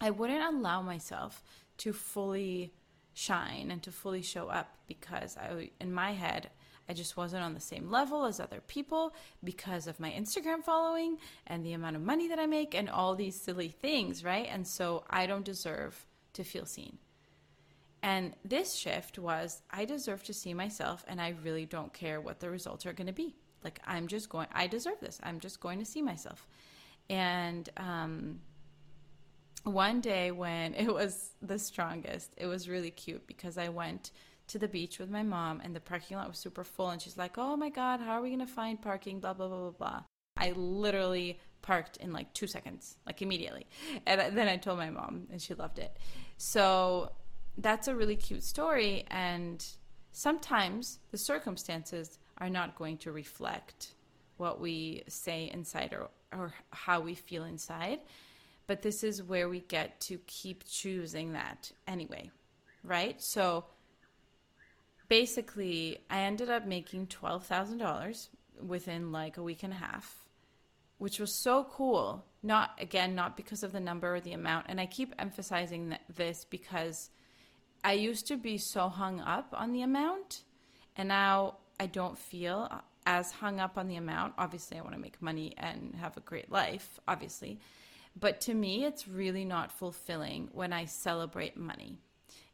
I 0.00 0.10
wouldn't 0.10 0.54
allow 0.54 0.82
myself 0.82 1.42
to 1.78 1.92
fully 1.94 2.74
shine 3.14 3.70
and 3.70 3.82
to 3.84 3.90
fully 3.90 4.22
show 4.22 4.48
up 4.48 4.76
because 4.86 5.36
I 5.38 5.70
in 5.80 5.92
my 5.92 6.12
head 6.12 6.50
I 6.90 6.92
just 6.92 7.16
wasn't 7.16 7.44
on 7.44 7.54
the 7.54 7.60
same 7.60 7.88
level 7.88 8.24
as 8.24 8.40
other 8.40 8.60
people 8.66 9.14
because 9.44 9.86
of 9.86 10.00
my 10.00 10.10
Instagram 10.10 10.64
following 10.64 11.18
and 11.46 11.64
the 11.64 11.72
amount 11.72 11.94
of 11.94 12.02
money 12.02 12.26
that 12.26 12.40
I 12.40 12.46
make 12.46 12.74
and 12.74 12.90
all 12.90 13.14
these 13.14 13.40
silly 13.40 13.68
things, 13.68 14.24
right? 14.24 14.48
And 14.50 14.66
so 14.66 15.04
I 15.08 15.26
don't 15.26 15.44
deserve 15.44 16.04
to 16.32 16.42
feel 16.42 16.66
seen. 16.66 16.98
And 18.02 18.34
this 18.44 18.76
shift 18.76 19.20
was 19.20 19.62
I 19.70 19.84
deserve 19.84 20.24
to 20.24 20.34
see 20.34 20.52
myself 20.52 21.04
and 21.06 21.20
I 21.20 21.34
really 21.44 21.64
don't 21.64 21.92
care 21.92 22.20
what 22.20 22.40
the 22.40 22.50
results 22.50 22.84
are 22.86 22.92
going 22.92 23.06
to 23.06 23.12
be. 23.12 23.36
Like, 23.62 23.78
I'm 23.86 24.08
just 24.08 24.28
going, 24.28 24.48
I 24.52 24.66
deserve 24.66 24.98
this. 25.00 25.20
I'm 25.22 25.38
just 25.38 25.60
going 25.60 25.78
to 25.78 25.84
see 25.84 26.02
myself. 26.02 26.44
And 27.08 27.68
um, 27.76 28.40
one 29.62 30.00
day 30.00 30.32
when 30.32 30.74
it 30.86 30.92
was 30.92 31.34
the 31.40 31.60
strongest, 31.60 32.34
it 32.36 32.46
was 32.46 32.68
really 32.68 32.90
cute 32.90 33.28
because 33.28 33.58
I 33.58 33.68
went 33.68 34.10
to 34.50 34.58
the 34.58 34.68
beach 34.68 34.98
with 34.98 35.10
my 35.10 35.22
mom 35.22 35.60
and 35.62 35.74
the 35.74 35.80
parking 35.80 36.16
lot 36.16 36.28
was 36.28 36.38
super 36.38 36.64
full. 36.64 36.90
And 36.90 37.00
she's 37.00 37.16
like, 37.16 37.38
oh 37.38 37.56
my 37.56 37.70
God, 37.70 38.00
how 38.00 38.18
are 38.18 38.22
we 38.22 38.36
to 38.36 38.46
find 38.46 38.80
parking? 38.80 39.20
Blah, 39.20 39.34
blah, 39.34 39.48
blah, 39.48 39.58
blah, 39.58 39.70
blah. 39.70 40.02
I 40.36 40.52
literally 40.56 41.38
parked 41.62 41.98
in 41.98 42.12
like 42.12 42.32
two 42.32 42.46
seconds, 42.46 42.96
like 43.06 43.22
immediately. 43.22 43.66
And 44.06 44.36
then 44.36 44.48
I 44.48 44.56
told 44.56 44.78
my 44.78 44.90
mom, 44.90 45.26
and 45.30 45.40
she 45.40 45.54
loved 45.54 45.78
it. 45.78 45.96
So 46.36 47.12
that's 47.58 47.88
a 47.88 47.94
really 47.94 48.16
cute 48.16 48.42
story. 48.42 49.04
And 49.10 49.64
sometimes 50.12 50.98
the 51.10 51.18
circumstances 51.18 52.18
are 52.38 52.50
not 52.50 52.76
going 52.76 52.98
to 52.98 53.12
reflect 53.12 53.94
what 54.38 54.60
we 54.60 55.02
say 55.06 55.50
inside 55.52 55.92
or, 55.92 56.08
or 56.36 56.52
how 56.70 57.00
we 57.00 57.14
feel 57.14 57.44
inside. 57.44 58.00
But 58.66 58.82
this 58.82 59.04
is 59.04 59.22
where 59.22 59.48
we 59.48 59.60
get 59.60 60.00
to 60.02 60.18
keep 60.26 60.64
choosing 60.66 61.32
that 61.32 61.70
anyway, 61.86 62.30
right? 62.82 63.20
So 63.20 63.64
basically, 65.10 65.98
I 66.08 66.20
ended 66.20 66.48
up 66.48 66.66
making 66.66 67.08
$12,000 67.08 68.28
within 68.66 69.12
like 69.12 69.36
a 69.36 69.42
week 69.42 69.62
and 69.62 69.74
a 69.74 69.76
half 69.76 70.20
which 71.00 71.18
was 71.18 71.34
so 71.34 71.64
cool. 71.64 72.26
Not 72.42 72.78
again, 72.78 73.14
not 73.14 73.34
because 73.34 73.62
of 73.62 73.72
the 73.72 73.80
number 73.80 74.14
or 74.14 74.20
the 74.20 74.34
amount. 74.34 74.66
And 74.68 74.78
I 74.78 74.84
keep 74.84 75.14
emphasizing 75.18 75.96
this 76.14 76.44
because 76.44 77.08
I 77.82 77.94
used 77.94 78.26
to 78.28 78.36
be 78.36 78.58
so 78.58 78.90
hung 78.90 79.18
up 79.20 79.54
on 79.56 79.72
the 79.72 79.80
amount, 79.80 80.44
and 80.96 81.08
now 81.08 81.56
I 81.80 81.86
don't 81.86 82.18
feel 82.18 82.70
as 83.06 83.32
hung 83.32 83.60
up 83.60 83.78
on 83.78 83.88
the 83.88 83.96
amount. 83.96 84.34
Obviously, 84.36 84.76
I 84.76 84.82
want 84.82 84.92
to 84.92 85.00
make 85.00 85.22
money 85.22 85.54
and 85.56 85.94
have 85.98 86.18
a 86.18 86.20
great 86.20 86.52
life, 86.52 87.00
obviously. 87.08 87.60
But 88.14 88.42
to 88.42 88.52
me, 88.52 88.84
it's 88.84 89.08
really 89.08 89.46
not 89.46 89.72
fulfilling 89.72 90.50
when 90.52 90.74
I 90.74 90.84
celebrate 90.84 91.56
money. 91.56 91.96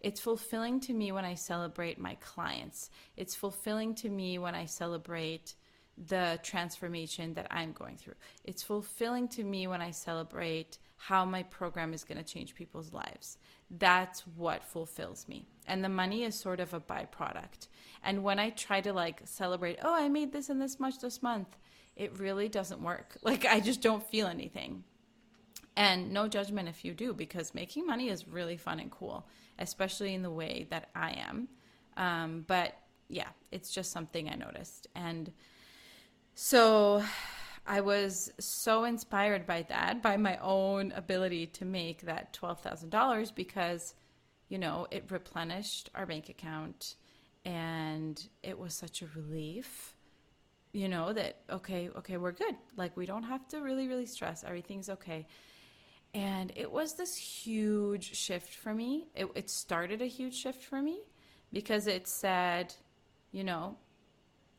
It's 0.06 0.20
fulfilling 0.20 0.78
to 0.82 0.94
me 0.94 1.10
when 1.10 1.24
I 1.24 1.34
celebrate 1.34 1.98
my 1.98 2.14
clients. 2.20 2.90
It's 3.16 3.34
fulfilling 3.34 3.92
to 3.96 4.08
me 4.08 4.38
when 4.38 4.54
I 4.54 4.64
celebrate 4.66 5.56
the 5.98 6.38
transformation 6.44 7.34
that 7.34 7.48
I'm 7.50 7.72
going 7.72 7.96
through. 7.96 8.14
It's 8.44 8.62
fulfilling 8.62 9.26
to 9.30 9.42
me 9.42 9.66
when 9.66 9.82
I 9.82 9.90
celebrate 9.90 10.78
how 10.96 11.24
my 11.24 11.42
program 11.42 11.92
is 11.92 12.04
going 12.04 12.18
to 12.18 12.32
change 12.32 12.54
people's 12.54 12.92
lives. 12.92 13.38
That's 13.68 14.20
what 14.36 14.62
fulfills 14.62 15.26
me. 15.26 15.48
And 15.66 15.82
the 15.82 15.88
money 15.88 16.22
is 16.22 16.36
sort 16.36 16.60
of 16.60 16.72
a 16.72 16.78
byproduct. 16.78 17.66
And 18.04 18.22
when 18.22 18.38
I 18.38 18.50
try 18.50 18.80
to 18.82 18.92
like 18.92 19.22
celebrate, 19.24 19.80
oh, 19.82 19.92
I 19.92 20.08
made 20.08 20.32
this 20.32 20.50
and 20.50 20.62
this 20.62 20.78
much 20.78 21.00
this 21.00 21.20
month, 21.20 21.56
it 21.96 22.16
really 22.16 22.48
doesn't 22.48 22.80
work. 22.80 23.16
Like 23.24 23.44
I 23.44 23.58
just 23.58 23.82
don't 23.82 24.06
feel 24.06 24.28
anything. 24.28 24.84
And 25.76 26.12
no 26.12 26.26
judgment 26.26 26.68
if 26.68 26.84
you 26.84 26.94
do, 26.94 27.12
because 27.12 27.54
making 27.54 27.86
money 27.86 28.08
is 28.08 28.26
really 28.26 28.56
fun 28.56 28.80
and 28.80 28.90
cool, 28.90 29.28
especially 29.58 30.14
in 30.14 30.22
the 30.22 30.30
way 30.30 30.66
that 30.70 30.88
I 30.94 31.12
am. 31.12 31.48
Um, 31.96 32.44
but 32.46 32.74
yeah, 33.08 33.28
it's 33.52 33.70
just 33.70 33.92
something 33.92 34.28
I 34.28 34.34
noticed. 34.34 34.86
And 34.94 35.32
so 36.34 37.02
I 37.66 37.80
was 37.80 38.30
so 38.38 38.84
inspired 38.84 39.46
by 39.46 39.62
that, 39.68 40.02
by 40.02 40.16
my 40.16 40.38
own 40.38 40.92
ability 40.92 41.46
to 41.48 41.64
make 41.64 42.02
that 42.02 42.32
$12,000 42.32 43.34
because, 43.34 43.94
you 44.48 44.58
know, 44.58 44.86
it 44.90 45.10
replenished 45.10 45.90
our 45.94 46.06
bank 46.06 46.28
account 46.28 46.94
and 47.44 48.28
it 48.42 48.58
was 48.58 48.74
such 48.74 49.02
a 49.02 49.06
relief, 49.14 49.94
you 50.72 50.88
know, 50.88 51.12
that, 51.12 51.40
okay, 51.50 51.90
okay, 51.96 52.16
we're 52.16 52.32
good. 52.32 52.54
Like, 52.76 52.96
we 52.96 53.06
don't 53.06 53.22
have 53.22 53.46
to 53.48 53.60
really, 53.60 53.88
really 53.88 54.06
stress. 54.06 54.44
Everything's 54.44 54.88
okay. 54.88 55.26
And 56.16 56.50
it 56.56 56.72
was 56.72 56.94
this 56.94 57.14
huge 57.14 58.16
shift 58.16 58.54
for 58.54 58.72
me. 58.72 59.06
It, 59.14 59.28
it 59.34 59.50
started 59.50 60.00
a 60.00 60.06
huge 60.06 60.34
shift 60.34 60.64
for 60.64 60.80
me 60.80 61.00
because 61.52 61.86
it 61.86 62.08
said, 62.08 62.74
you 63.32 63.44
know, 63.44 63.76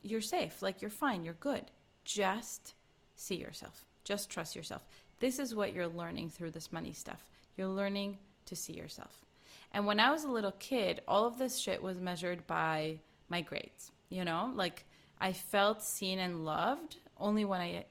you're 0.04 0.22
safe, 0.22 0.62
like 0.62 0.84
you're 0.84 0.92
fine, 0.92 1.24
you're 1.24 1.34
good. 1.34 1.72
Just 2.06 2.76
see 3.16 3.38
yourself. 3.38 3.88
Just 4.04 4.30
trust 4.30 4.56
yourself. 4.56 4.84
This 5.20 5.40
is 5.40 5.56
what 5.56 5.74
you're 5.74 5.88
learning 5.88 6.30
through 6.30 6.52
this 6.52 6.72
money 6.72 6.94
stuff. 6.94 7.26
You're 7.56 7.68
learning 7.68 8.20
to 8.46 8.56
see 8.56 8.74
yourself. 8.74 9.26
And 9.72 9.88
when 9.88 10.00
I 10.00 10.12
was 10.12 10.26
a 10.26 10.32
little 10.32 10.54
kid, 10.60 11.02
all 11.08 11.26
of 11.26 11.40
this 11.40 11.58
shit 11.58 11.82
was 11.82 12.00
measured 12.00 12.46
by 12.46 13.00
my 13.30 13.42
grades. 13.42 13.92
You 14.10 14.26
know, 14.26 14.52
like 14.54 14.86
I 15.20 15.34
felt 15.34 15.82
seen 15.82 16.20
and 16.20 16.46
loved 16.46 16.98
only 17.20 17.46
when 17.46 17.62
I 17.62 17.86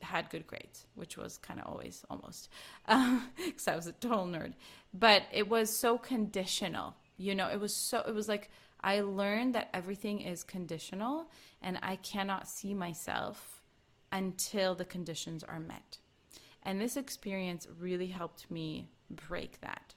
had 0.00 0.30
good 0.30 0.46
grades, 0.46 0.86
which 0.94 1.16
was 1.16 1.38
kind 1.38 1.60
of 1.60 1.66
always 1.66 2.04
almost, 2.10 2.48
because 2.86 2.98
um, 2.98 3.30
I 3.72 3.76
was 3.76 3.86
a 3.86 3.92
total 3.92 4.26
nerd. 4.26 4.54
But 4.94 5.22
it 5.32 5.48
was 5.48 5.70
so 5.70 5.98
conditional. 5.98 6.94
You 7.16 7.34
know, 7.34 7.48
it 7.48 7.60
was 7.60 7.74
so, 7.74 8.02
it 8.06 8.14
was 8.14 8.28
like 8.28 8.50
I 8.80 9.00
learned 9.00 9.54
that 9.54 9.70
everything 9.72 10.20
is 10.20 10.42
conditional 10.42 11.26
and 11.60 11.78
I 11.82 11.96
cannot 11.96 12.48
see 12.48 12.74
myself 12.74 13.62
until 14.10 14.74
the 14.74 14.84
conditions 14.84 15.44
are 15.44 15.60
met. 15.60 15.98
And 16.64 16.80
this 16.80 16.96
experience 16.96 17.66
really 17.78 18.08
helped 18.08 18.50
me 18.50 18.88
break 19.10 19.60
that. 19.60 19.94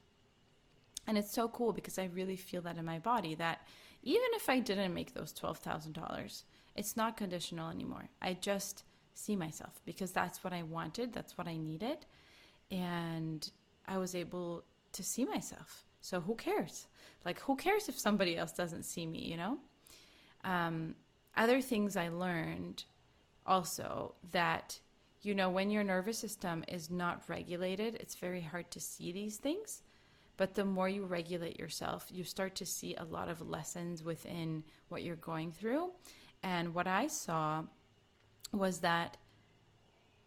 And 1.06 1.16
it's 1.16 1.32
so 1.32 1.48
cool 1.48 1.72
because 1.72 1.98
I 1.98 2.10
really 2.12 2.36
feel 2.36 2.62
that 2.62 2.78
in 2.78 2.84
my 2.84 2.98
body 2.98 3.34
that 3.36 3.60
even 4.02 4.28
if 4.34 4.48
I 4.48 4.60
didn't 4.60 4.94
make 4.94 5.14
those 5.14 5.32
$12,000, 5.32 6.42
it's 6.74 6.96
not 6.96 7.16
conditional 7.16 7.70
anymore. 7.70 8.08
I 8.20 8.34
just 8.34 8.84
see 9.16 9.34
myself 9.34 9.80
because 9.84 10.12
that's 10.12 10.44
what 10.44 10.52
I 10.52 10.62
wanted, 10.62 11.12
that's 11.12 11.38
what 11.38 11.48
I 11.48 11.56
needed. 11.56 12.06
And 12.70 13.48
I 13.86 13.98
was 13.98 14.14
able 14.14 14.64
to 14.92 15.02
see 15.02 15.24
myself. 15.24 15.84
So 16.00 16.20
who 16.20 16.34
cares? 16.34 16.86
Like, 17.24 17.40
who 17.40 17.56
cares 17.56 17.88
if 17.88 17.98
somebody 17.98 18.36
else 18.36 18.52
doesn't 18.52 18.84
see 18.84 19.06
me, 19.06 19.20
you 19.20 19.36
know? 19.36 19.58
Um, 20.44 20.94
other 21.36 21.60
things 21.60 21.96
I 21.96 22.08
learned 22.08 22.84
also 23.46 24.14
that, 24.32 24.78
you 25.22 25.34
know, 25.34 25.50
when 25.50 25.70
your 25.70 25.82
nervous 25.84 26.18
system 26.18 26.64
is 26.68 26.90
not 26.90 27.28
regulated, 27.28 27.96
it's 27.96 28.14
very 28.14 28.40
hard 28.40 28.70
to 28.70 28.80
see 28.80 29.12
these 29.12 29.36
things. 29.36 29.82
But 30.36 30.54
the 30.54 30.64
more 30.64 30.88
you 30.88 31.04
regulate 31.04 31.58
yourself, 31.58 32.06
you 32.10 32.22
start 32.22 32.54
to 32.56 32.66
see 32.66 32.94
a 32.94 33.04
lot 33.04 33.28
of 33.28 33.48
lessons 33.48 34.02
within 34.02 34.62
what 34.88 35.02
you're 35.02 35.16
going 35.16 35.50
through. 35.50 35.92
And 36.42 36.74
what 36.74 36.86
I 36.86 37.06
saw 37.06 37.64
was 38.58 38.80
that 38.80 39.16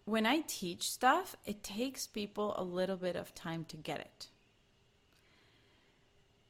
when 0.05 0.25
I 0.25 0.41
teach 0.47 0.89
stuff, 0.89 1.35
it 1.45 1.63
takes 1.63 2.07
people 2.07 2.55
a 2.57 2.63
little 2.63 2.97
bit 2.97 3.15
of 3.15 3.35
time 3.35 3.65
to 3.65 3.77
get 3.77 3.99
it 3.99 4.27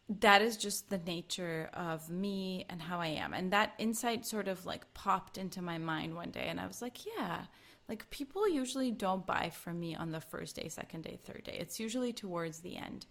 that 0.09 0.41
is 0.41 0.57
just 0.57 0.89
the 0.89 0.97
nature 0.97 1.69
of 1.73 2.09
me 2.09 2.65
and 2.67 2.81
how 2.81 2.99
I 2.99 3.07
am. 3.07 3.33
And 3.33 3.53
that 3.53 3.73
insight 3.77 4.25
sort 4.25 4.47
of 4.47 4.65
like 4.65 4.91
popped 4.95 5.37
into 5.37 5.61
my 5.61 5.77
mind 5.77 6.15
one 6.15 6.31
day. 6.31 6.47
And 6.47 6.59
I 6.59 6.65
was 6.65 6.81
like, 6.81 7.05
yeah, 7.05 7.41
like 7.87 8.09
people 8.09 8.49
usually 8.49 8.89
don't 8.89 9.25
buy 9.25 9.51
from 9.51 9.79
me 9.79 9.95
on 9.95 10.11
the 10.11 10.19
first 10.19 10.55
day, 10.55 10.67
second 10.67 11.03
day, 11.03 11.19
third 11.23 11.43
day. 11.43 11.57
It's 11.59 11.79
usually 11.79 12.11
towards 12.11 12.59
the 12.59 12.75
end. 12.75 13.05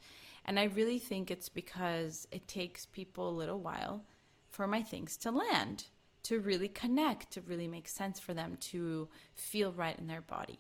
And 0.45 0.59
I 0.59 0.65
really 0.65 0.99
think 0.99 1.31
it's 1.31 1.49
because 1.49 2.27
it 2.33 2.49
takes 2.49 2.85
people 2.85 3.29
a 3.29 3.31
little 3.31 3.61
while 3.61 4.05
for 4.51 4.67
my 4.67 4.83
things 4.83 5.17
to 5.19 5.31
land, 5.31 5.85
to 6.25 6.41
really 6.41 6.69
connect, 6.69 7.33
to 7.33 7.41
really 7.43 7.69
make 7.69 7.89
sense 7.89 8.19
for 8.21 8.35
them, 8.35 8.57
to 8.73 9.09
feel 9.35 9.73
right 9.73 9.99
in 9.99 10.07
their 10.07 10.21
body. 10.21 10.59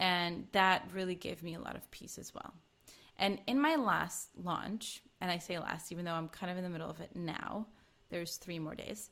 And 0.00 0.46
that 0.52 0.88
really 0.92 1.14
gave 1.14 1.42
me 1.42 1.54
a 1.54 1.60
lot 1.60 1.76
of 1.76 1.90
peace 1.90 2.18
as 2.18 2.32
well. 2.34 2.54
And 3.18 3.40
in 3.46 3.60
my 3.60 3.74
last 3.74 4.28
launch, 4.42 5.02
and 5.20 5.30
I 5.30 5.38
say 5.38 5.58
last, 5.58 5.90
even 5.90 6.04
though 6.04 6.12
I'm 6.12 6.28
kind 6.28 6.52
of 6.52 6.58
in 6.58 6.64
the 6.64 6.70
middle 6.70 6.88
of 6.88 7.00
it 7.00 7.10
now, 7.14 7.66
there's 8.10 8.36
three 8.36 8.58
more 8.58 8.74
days. 8.74 9.10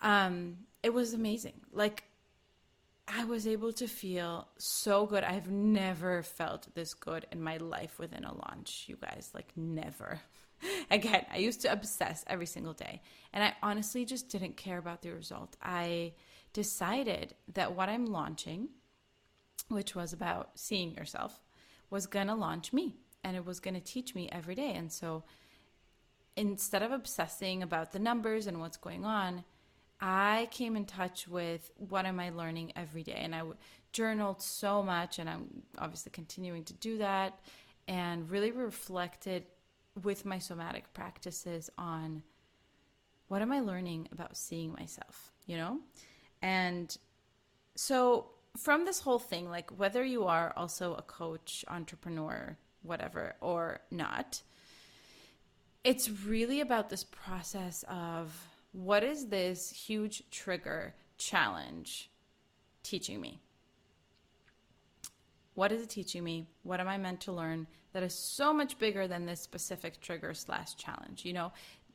Um, 0.00 0.56
it 0.82 0.92
was 0.94 1.12
amazing. 1.12 1.60
Like, 1.72 2.04
I 3.06 3.24
was 3.24 3.46
able 3.46 3.72
to 3.74 3.86
feel 3.86 4.48
so 4.58 5.06
good. 5.06 5.24
I've 5.24 5.50
never 5.50 6.22
felt 6.22 6.74
this 6.74 6.94
good 6.94 7.26
in 7.30 7.42
my 7.42 7.58
life 7.58 7.98
within 7.98 8.24
a 8.24 8.32
launch, 8.32 8.86
you 8.86 8.96
guys. 8.96 9.30
Like, 9.34 9.52
never. 9.56 10.20
Again, 10.90 11.26
I 11.32 11.38
used 11.38 11.60
to 11.62 11.72
obsess 11.72 12.24
every 12.26 12.46
single 12.46 12.72
day. 12.72 13.02
And 13.32 13.42
I 13.42 13.54
honestly 13.62 14.04
just 14.04 14.28
didn't 14.28 14.56
care 14.56 14.78
about 14.78 15.02
the 15.02 15.10
result. 15.10 15.56
I 15.62 16.12
decided 16.52 17.34
that 17.54 17.74
what 17.74 17.88
I'm 17.88 18.06
launching, 18.06 18.68
which 19.68 19.94
was 19.94 20.12
about 20.12 20.50
seeing 20.54 20.94
yourself, 20.94 21.40
was 21.90 22.06
going 22.06 22.26
to 22.28 22.34
launch 22.34 22.72
me 22.72 22.96
and 23.24 23.36
it 23.36 23.44
was 23.44 23.60
going 23.60 23.74
to 23.74 23.80
teach 23.80 24.14
me 24.14 24.28
every 24.32 24.54
day. 24.54 24.72
And 24.74 24.92
so 24.92 25.24
instead 26.36 26.82
of 26.82 26.92
obsessing 26.92 27.62
about 27.62 27.92
the 27.92 27.98
numbers 27.98 28.46
and 28.46 28.60
what's 28.60 28.76
going 28.76 29.04
on, 29.04 29.44
I 30.00 30.48
came 30.50 30.74
in 30.74 30.84
touch 30.84 31.28
with 31.28 31.70
what 31.76 32.06
am 32.06 32.18
I 32.18 32.30
learning 32.30 32.72
every 32.74 33.04
day. 33.04 33.20
And 33.22 33.34
I 33.34 33.42
journaled 33.92 34.42
so 34.42 34.82
much, 34.82 35.18
and 35.18 35.30
I'm 35.30 35.62
obviously 35.78 36.10
continuing 36.10 36.64
to 36.64 36.72
do 36.74 36.98
that, 36.98 37.38
and 37.86 38.28
really 38.28 38.50
reflected 38.50 39.44
with 40.00 40.24
my 40.24 40.38
somatic 40.38 40.92
practices 40.94 41.70
on 41.76 42.22
what 43.28 43.42
am 43.42 43.52
I 43.52 43.60
learning 43.60 44.08
about 44.12 44.36
seeing 44.36 44.72
myself, 44.72 45.32
you 45.46 45.56
know? 45.56 45.78
And 46.40 46.96
so 47.74 48.26
from 48.56 48.84
this 48.84 49.00
whole 49.00 49.18
thing, 49.18 49.48
like 49.48 49.70
whether 49.78 50.04
you 50.04 50.24
are 50.24 50.52
also 50.56 50.94
a 50.94 51.02
coach, 51.02 51.64
entrepreneur, 51.68 52.56
whatever, 52.82 53.34
or 53.40 53.80
not, 53.90 54.42
it's 55.84 56.08
really 56.08 56.60
about 56.60 56.90
this 56.90 57.04
process 57.04 57.84
of 57.88 58.48
what 58.72 59.02
is 59.02 59.28
this 59.28 59.70
huge 59.70 60.22
trigger 60.30 60.94
challenge 61.18 62.10
teaching 62.82 63.20
me? 63.20 63.40
What 65.54 65.72
is 65.72 65.82
it 65.82 65.90
teaching 65.90 66.24
me? 66.24 66.46
What 66.62 66.80
am 66.80 66.88
I 66.88 66.98
meant 66.98 67.20
to 67.22 67.32
learn 67.32 67.66
that 67.92 68.02
is 68.02 68.14
so 68.14 68.52
much 68.52 68.78
bigger 68.78 69.06
than 69.06 69.26
this 69.26 69.40
specific 69.40 70.00
trigger 70.00 70.34
slash 70.34 70.74
challenge? 70.76 71.24
You 71.24 71.32
know, 71.32 71.52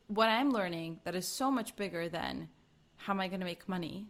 what 0.08 0.30
I'm 0.30 0.52
learning 0.52 1.00
that 1.04 1.16
is 1.16 1.28
so 1.28 1.52
much 1.52 1.76
bigger 1.76 2.10
than 2.10 2.50
how 2.96 3.14
am 3.14 3.20
I 3.20 3.28
going 3.28 3.40
to 3.40 3.46
make 3.46 3.68
money 3.68 4.08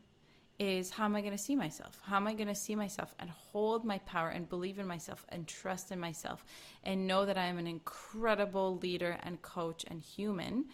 is 0.59 0.89
how 0.89 1.05
am 1.05 1.15
I 1.15 1.21
going 1.21 1.33
to 1.33 1.37
see 1.37 1.55
myself? 1.55 1.99
How 2.03 2.17
am 2.17 2.27
I 2.27 2.33
going 2.33 2.47
to 2.47 2.55
see 2.55 2.75
myself 2.75 3.13
and 3.19 3.29
hold 3.29 3.85
my 3.85 3.99
power 3.99 4.29
and 4.29 4.49
believe 4.49 4.79
in 4.79 4.87
myself 4.87 5.25
and 5.29 5.47
trust 5.47 5.91
in 5.91 5.99
myself 5.99 6.43
and 6.83 7.05
know 7.05 7.25
that 7.25 7.37
I 7.37 7.45
am 7.45 7.59
an 7.59 7.67
incredible 7.67 8.77
leader 8.77 9.17
and 9.21 9.41
coach 9.41 9.85
and 9.87 10.01
human, 10.01 10.65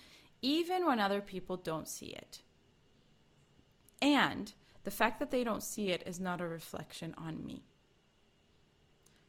even 0.41 0.85
when 0.85 0.99
other 0.99 1.21
people 1.21 1.57
don't 1.57 1.87
see 1.87 2.07
it? 2.07 2.41
And 4.01 4.53
the 4.83 4.91
fact 4.91 5.19
that 5.19 5.31
they 5.31 5.43
don't 5.43 5.63
see 5.63 5.89
it 5.89 6.03
is 6.05 6.19
not 6.19 6.41
a 6.41 6.47
reflection 6.47 7.13
on 7.17 7.45
me. 7.45 7.63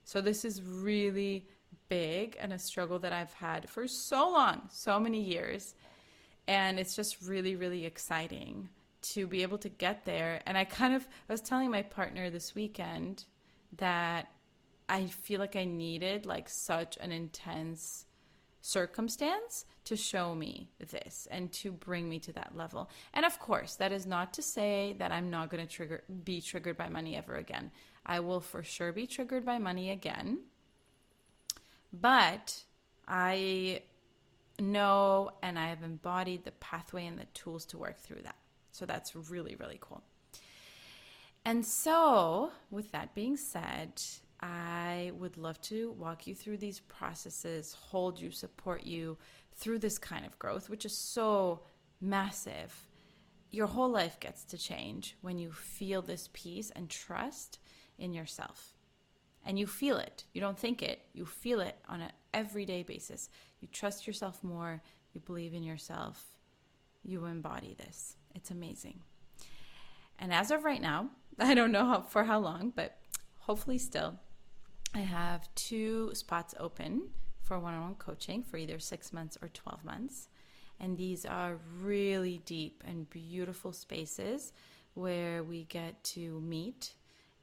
So, 0.04 0.20
this 0.20 0.44
is 0.44 0.62
really 0.62 1.48
big 1.88 2.36
and 2.40 2.52
a 2.52 2.58
struggle 2.58 2.98
that 3.00 3.12
I've 3.12 3.32
had 3.34 3.68
for 3.68 3.86
so 3.86 4.30
long, 4.30 4.68
so 4.70 4.98
many 4.98 5.22
years. 5.22 5.74
And 6.46 6.78
it's 6.78 6.94
just 6.94 7.22
really, 7.22 7.56
really 7.56 7.86
exciting 7.86 8.68
to 9.12 9.26
be 9.26 9.42
able 9.42 9.58
to 9.58 9.68
get 9.68 10.04
there. 10.04 10.40
And 10.46 10.56
I 10.56 10.64
kind 10.64 10.94
of, 10.94 11.02
I 11.28 11.32
was 11.32 11.40
telling 11.40 11.70
my 11.70 11.82
partner 11.82 12.30
this 12.30 12.54
weekend 12.54 13.24
that 13.76 14.28
I 14.88 15.06
feel 15.06 15.40
like 15.40 15.56
I 15.56 15.64
needed 15.64 16.26
like 16.26 16.48
such 16.48 16.96
an 17.00 17.12
intense 17.12 18.06
circumstance 18.60 19.66
to 19.84 19.96
show 19.96 20.34
me 20.34 20.70
this 20.90 21.28
and 21.30 21.52
to 21.52 21.70
bring 21.70 22.08
me 22.08 22.18
to 22.18 22.32
that 22.32 22.52
level. 22.56 22.88
And 23.12 23.26
of 23.26 23.38
course, 23.38 23.76
that 23.76 23.92
is 23.92 24.06
not 24.06 24.32
to 24.34 24.42
say 24.42 24.96
that 24.98 25.12
I'm 25.12 25.30
not 25.30 25.50
going 25.50 25.66
to 25.66 25.70
trigger 25.70 26.02
be 26.24 26.40
triggered 26.40 26.78
by 26.78 26.88
money 26.88 27.14
ever 27.16 27.36
again. 27.36 27.70
I 28.06 28.20
will 28.20 28.40
for 28.40 28.62
sure 28.62 28.92
be 28.92 29.06
triggered 29.06 29.44
by 29.44 29.58
money 29.58 29.90
again. 29.90 30.38
But 32.00 32.62
I 33.06 33.82
know 34.58 35.30
and 35.42 35.58
I 35.58 35.68
have 35.68 35.82
embodied 35.82 36.44
the 36.44 36.52
pathway 36.52 37.06
and 37.06 37.18
the 37.18 37.26
tools 37.26 37.64
to 37.66 37.78
work 37.78 37.98
through 37.98 38.22
that. 38.22 38.36
So 38.72 38.86
that's 38.86 39.14
really, 39.14 39.54
really 39.56 39.78
cool. 39.80 40.02
And 41.44 41.64
so, 41.64 42.50
with 42.70 42.90
that 42.92 43.14
being 43.14 43.36
said, 43.36 44.00
I 44.40 45.12
would 45.18 45.36
love 45.36 45.60
to 45.62 45.92
walk 45.92 46.26
you 46.26 46.34
through 46.34 46.56
these 46.56 46.80
processes, 46.80 47.74
hold 47.74 48.18
you, 48.18 48.30
support 48.30 48.84
you 48.84 49.18
through 49.54 49.78
this 49.78 49.98
kind 49.98 50.24
of 50.26 50.38
growth, 50.38 50.68
which 50.68 50.84
is 50.84 50.96
so 50.96 51.60
massive. 52.00 52.74
Your 53.50 53.66
whole 53.66 53.90
life 53.90 54.18
gets 54.18 54.44
to 54.46 54.58
change 54.58 55.16
when 55.20 55.38
you 55.38 55.52
feel 55.52 56.02
this 56.02 56.28
peace 56.32 56.72
and 56.74 56.88
trust 56.88 57.58
in 57.98 58.12
yourself. 58.14 58.74
And 59.44 59.58
you 59.58 59.66
feel 59.66 59.98
it. 59.98 60.24
You 60.32 60.40
don't 60.40 60.58
think 60.58 60.82
it, 60.82 61.02
you 61.12 61.26
feel 61.26 61.60
it 61.60 61.76
on 61.88 62.00
an 62.00 62.12
everyday 62.32 62.82
basis. 62.82 63.28
You 63.60 63.68
trust 63.70 64.06
yourself 64.06 64.42
more, 64.42 64.82
you 65.12 65.20
believe 65.20 65.54
in 65.54 65.62
yourself, 65.62 66.36
you 67.02 67.24
embody 67.26 67.74
this. 67.74 68.16
It's 68.34 68.50
amazing. 68.50 69.00
And 70.18 70.32
as 70.32 70.50
of 70.50 70.64
right 70.64 70.80
now, 70.80 71.10
I 71.38 71.54
don't 71.54 71.72
know 71.72 71.86
how, 71.86 72.02
for 72.02 72.24
how 72.24 72.38
long, 72.38 72.72
but 72.74 72.98
hopefully 73.38 73.78
still, 73.78 74.18
I 74.94 75.00
have 75.00 75.52
two 75.54 76.10
spots 76.14 76.54
open 76.58 77.10
for 77.42 77.58
one 77.58 77.74
on 77.74 77.82
one 77.82 77.94
coaching 77.96 78.42
for 78.42 78.56
either 78.56 78.78
six 78.78 79.12
months 79.12 79.36
or 79.42 79.48
12 79.48 79.84
months. 79.84 80.28
And 80.80 80.96
these 80.96 81.24
are 81.26 81.58
really 81.80 82.40
deep 82.46 82.82
and 82.86 83.08
beautiful 83.10 83.72
spaces 83.72 84.52
where 84.94 85.42
we 85.42 85.64
get 85.64 86.02
to 86.04 86.40
meet 86.40 86.94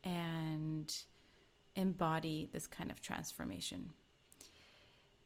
and 0.04 0.94
embody 1.75 2.49
this 2.51 2.67
kind 2.67 2.91
of 2.91 3.01
transformation 3.01 3.91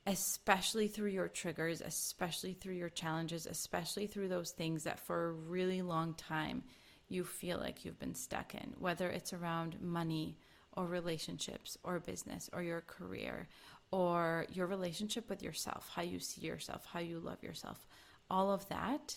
especially 0.07 0.87
through 0.87 1.09
your 1.09 1.27
triggers, 1.27 1.81
especially 1.81 2.53
through 2.53 2.75
your 2.75 2.89
challenges, 2.89 3.47
especially 3.47 4.07
through 4.07 4.27
those 4.27 4.51
things 4.51 4.83
that 4.83 4.99
for 4.99 5.25
a 5.25 5.31
really 5.31 5.81
long 5.81 6.13
time 6.13 6.63
you 7.07 7.23
feel 7.23 7.59
like 7.59 7.83
you've 7.83 7.99
been 7.99 8.15
stuck 8.15 8.53
in, 8.53 8.73
whether 8.79 9.09
it's 9.09 9.33
around 9.33 9.81
money 9.81 10.37
or 10.73 10.85
relationships 10.85 11.77
or 11.83 11.99
business 11.99 12.49
or 12.53 12.61
your 12.61 12.81
career 12.81 13.47
or 13.91 14.45
your 14.51 14.67
relationship 14.67 15.29
with 15.29 15.41
yourself, 15.41 15.89
how 15.95 16.01
you 16.01 16.19
see 16.19 16.41
yourself, 16.41 16.85
how 16.85 16.99
you 16.99 17.19
love 17.19 17.41
yourself, 17.43 17.87
all 18.29 18.51
of 18.51 18.67
that. 18.69 19.15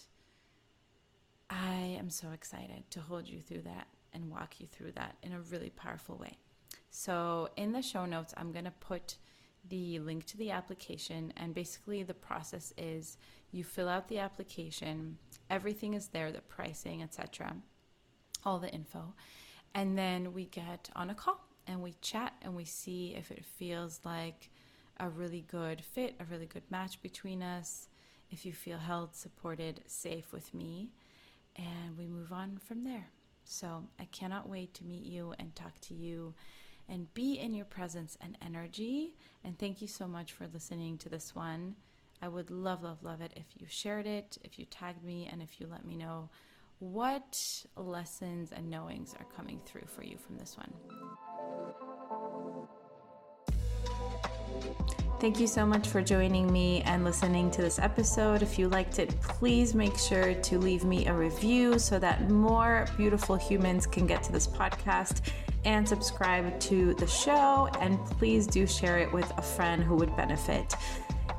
I 1.50 1.96
am 1.98 2.10
so 2.10 2.30
excited 2.32 2.84
to 2.90 3.00
hold 3.00 3.26
you 3.26 3.40
through 3.40 3.62
that 3.62 3.88
and 4.12 4.30
walk 4.30 4.54
you 4.58 4.66
through 4.66 4.92
that 4.92 5.16
in 5.22 5.32
a 5.32 5.40
really 5.40 5.70
powerful 5.70 6.16
way. 6.16 6.36
So, 6.98 7.48
in 7.56 7.70
the 7.70 7.80
show 7.80 8.06
notes, 8.06 8.34
I'm 8.36 8.50
going 8.50 8.64
to 8.64 8.72
put 8.72 9.18
the 9.68 10.00
link 10.00 10.24
to 10.26 10.36
the 10.36 10.50
application 10.50 11.32
and 11.36 11.54
basically 11.54 12.02
the 12.02 12.12
process 12.12 12.72
is 12.76 13.18
you 13.52 13.62
fill 13.62 13.88
out 13.88 14.08
the 14.08 14.18
application 14.18 15.18
everything 15.48 15.94
is 15.94 16.08
there 16.08 16.32
the 16.32 16.40
pricing 16.40 17.02
etc 17.02 17.54
all 18.44 18.58
the 18.58 18.70
info 18.70 19.12
and 19.74 19.98
then 19.98 20.32
we 20.32 20.46
get 20.46 20.88
on 20.96 21.10
a 21.10 21.14
call 21.14 21.40
and 21.66 21.82
we 21.82 21.92
chat 22.00 22.32
and 22.40 22.56
we 22.56 22.64
see 22.64 23.14
if 23.14 23.30
it 23.30 23.44
feels 23.44 24.00
like 24.04 24.48
a 24.98 25.08
really 25.08 25.44
good 25.50 25.82
fit 25.82 26.16
a 26.18 26.24
really 26.24 26.46
good 26.46 26.68
match 26.70 27.00
between 27.02 27.42
us 27.42 27.88
if 28.30 28.46
you 28.46 28.52
feel 28.52 28.78
held 28.78 29.14
supported 29.14 29.82
safe 29.86 30.32
with 30.32 30.54
me 30.54 30.90
and 31.56 31.98
we 31.98 32.06
move 32.06 32.32
on 32.32 32.58
from 32.64 32.84
there. 32.84 33.08
So 33.44 33.84
i 34.00 34.04
cannot 34.06 34.48
wait 34.48 34.72
to 34.74 34.84
meet 34.84 35.04
you 35.04 35.34
and 35.38 35.54
talk 35.54 35.78
to 35.82 35.94
you 35.94 36.34
and 36.88 37.12
be 37.14 37.38
in 37.38 37.54
your 37.54 37.64
presence 37.64 38.16
and 38.20 38.36
energy. 38.44 39.14
And 39.44 39.58
thank 39.58 39.82
you 39.82 39.88
so 39.88 40.06
much 40.06 40.32
for 40.32 40.46
listening 40.52 40.98
to 40.98 41.08
this 41.08 41.34
one. 41.34 41.76
I 42.20 42.28
would 42.28 42.50
love, 42.50 42.82
love, 42.82 43.02
love 43.02 43.20
it 43.20 43.32
if 43.36 43.44
you 43.56 43.66
shared 43.68 44.06
it, 44.06 44.38
if 44.42 44.58
you 44.58 44.64
tagged 44.64 45.04
me, 45.04 45.28
and 45.30 45.40
if 45.40 45.60
you 45.60 45.68
let 45.70 45.84
me 45.84 45.94
know 45.94 46.28
what 46.80 47.64
lessons 47.76 48.52
and 48.52 48.70
knowings 48.70 49.14
are 49.18 49.26
coming 49.36 49.60
through 49.64 49.86
for 49.86 50.02
you 50.02 50.16
from 50.16 50.36
this 50.36 50.56
one. 50.56 50.72
Thank 55.20 55.40
you 55.40 55.48
so 55.48 55.66
much 55.66 55.88
for 55.88 56.00
joining 56.00 56.52
me 56.52 56.82
and 56.82 57.04
listening 57.04 57.50
to 57.50 57.60
this 57.60 57.80
episode. 57.80 58.40
If 58.40 58.56
you 58.56 58.68
liked 58.68 59.00
it, 59.00 59.20
please 59.20 59.74
make 59.74 59.98
sure 59.98 60.34
to 60.34 60.58
leave 60.58 60.84
me 60.84 61.06
a 61.06 61.12
review 61.12 61.80
so 61.80 61.98
that 61.98 62.30
more 62.30 62.86
beautiful 62.96 63.34
humans 63.34 63.84
can 63.84 64.06
get 64.06 64.22
to 64.24 64.32
this 64.32 64.46
podcast 64.46 65.22
and 65.64 65.88
subscribe 65.88 66.58
to 66.60 66.94
the 66.94 67.06
show. 67.06 67.68
And 67.80 67.98
please 68.06 68.46
do 68.46 68.66
share 68.66 68.98
it 68.98 69.12
with 69.12 69.30
a 69.36 69.42
friend 69.42 69.82
who 69.82 69.94
would 69.96 70.14
benefit. 70.16 70.74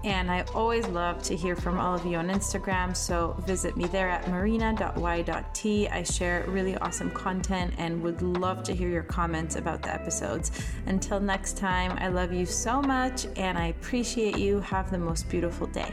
And 0.03 0.31
I 0.31 0.43
always 0.55 0.87
love 0.87 1.21
to 1.23 1.35
hear 1.35 1.55
from 1.55 1.77
all 1.77 1.93
of 1.93 2.05
you 2.05 2.17
on 2.17 2.29
Instagram. 2.29 2.95
So 2.95 3.35
visit 3.45 3.75
me 3.75 3.85
there 3.85 4.09
at 4.09 4.29
marina.y.t. 4.29 5.87
I 5.89 6.03
share 6.03 6.45
really 6.47 6.77
awesome 6.77 7.11
content 7.11 7.73
and 7.77 8.01
would 8.01 8.21
love 8.21 8.63
to 8.63 8.73
hear 8.73 8.89
your 8.89 9.03
comments 9.03 9.57
about 9.57 9.81
the 9.81 9.93
episodes. 9.93 10.51
Until 10.85 11.19
next 11.19 11.57
time, 11.57 11.97
I 11.99 12.07
love 12.07 12.31
you 12.31 12.45
so 12.45 12.81
much 12.81 13.27
and 13.35 13.57
I 13.57 13.67
appreciate 13.67 14.37
you. 14.37 14.61
Have 14.61 14.89
the 14.89 14.99
most 14.99 15.27
beautiful 15.27 15.67
day. 15.67 15.91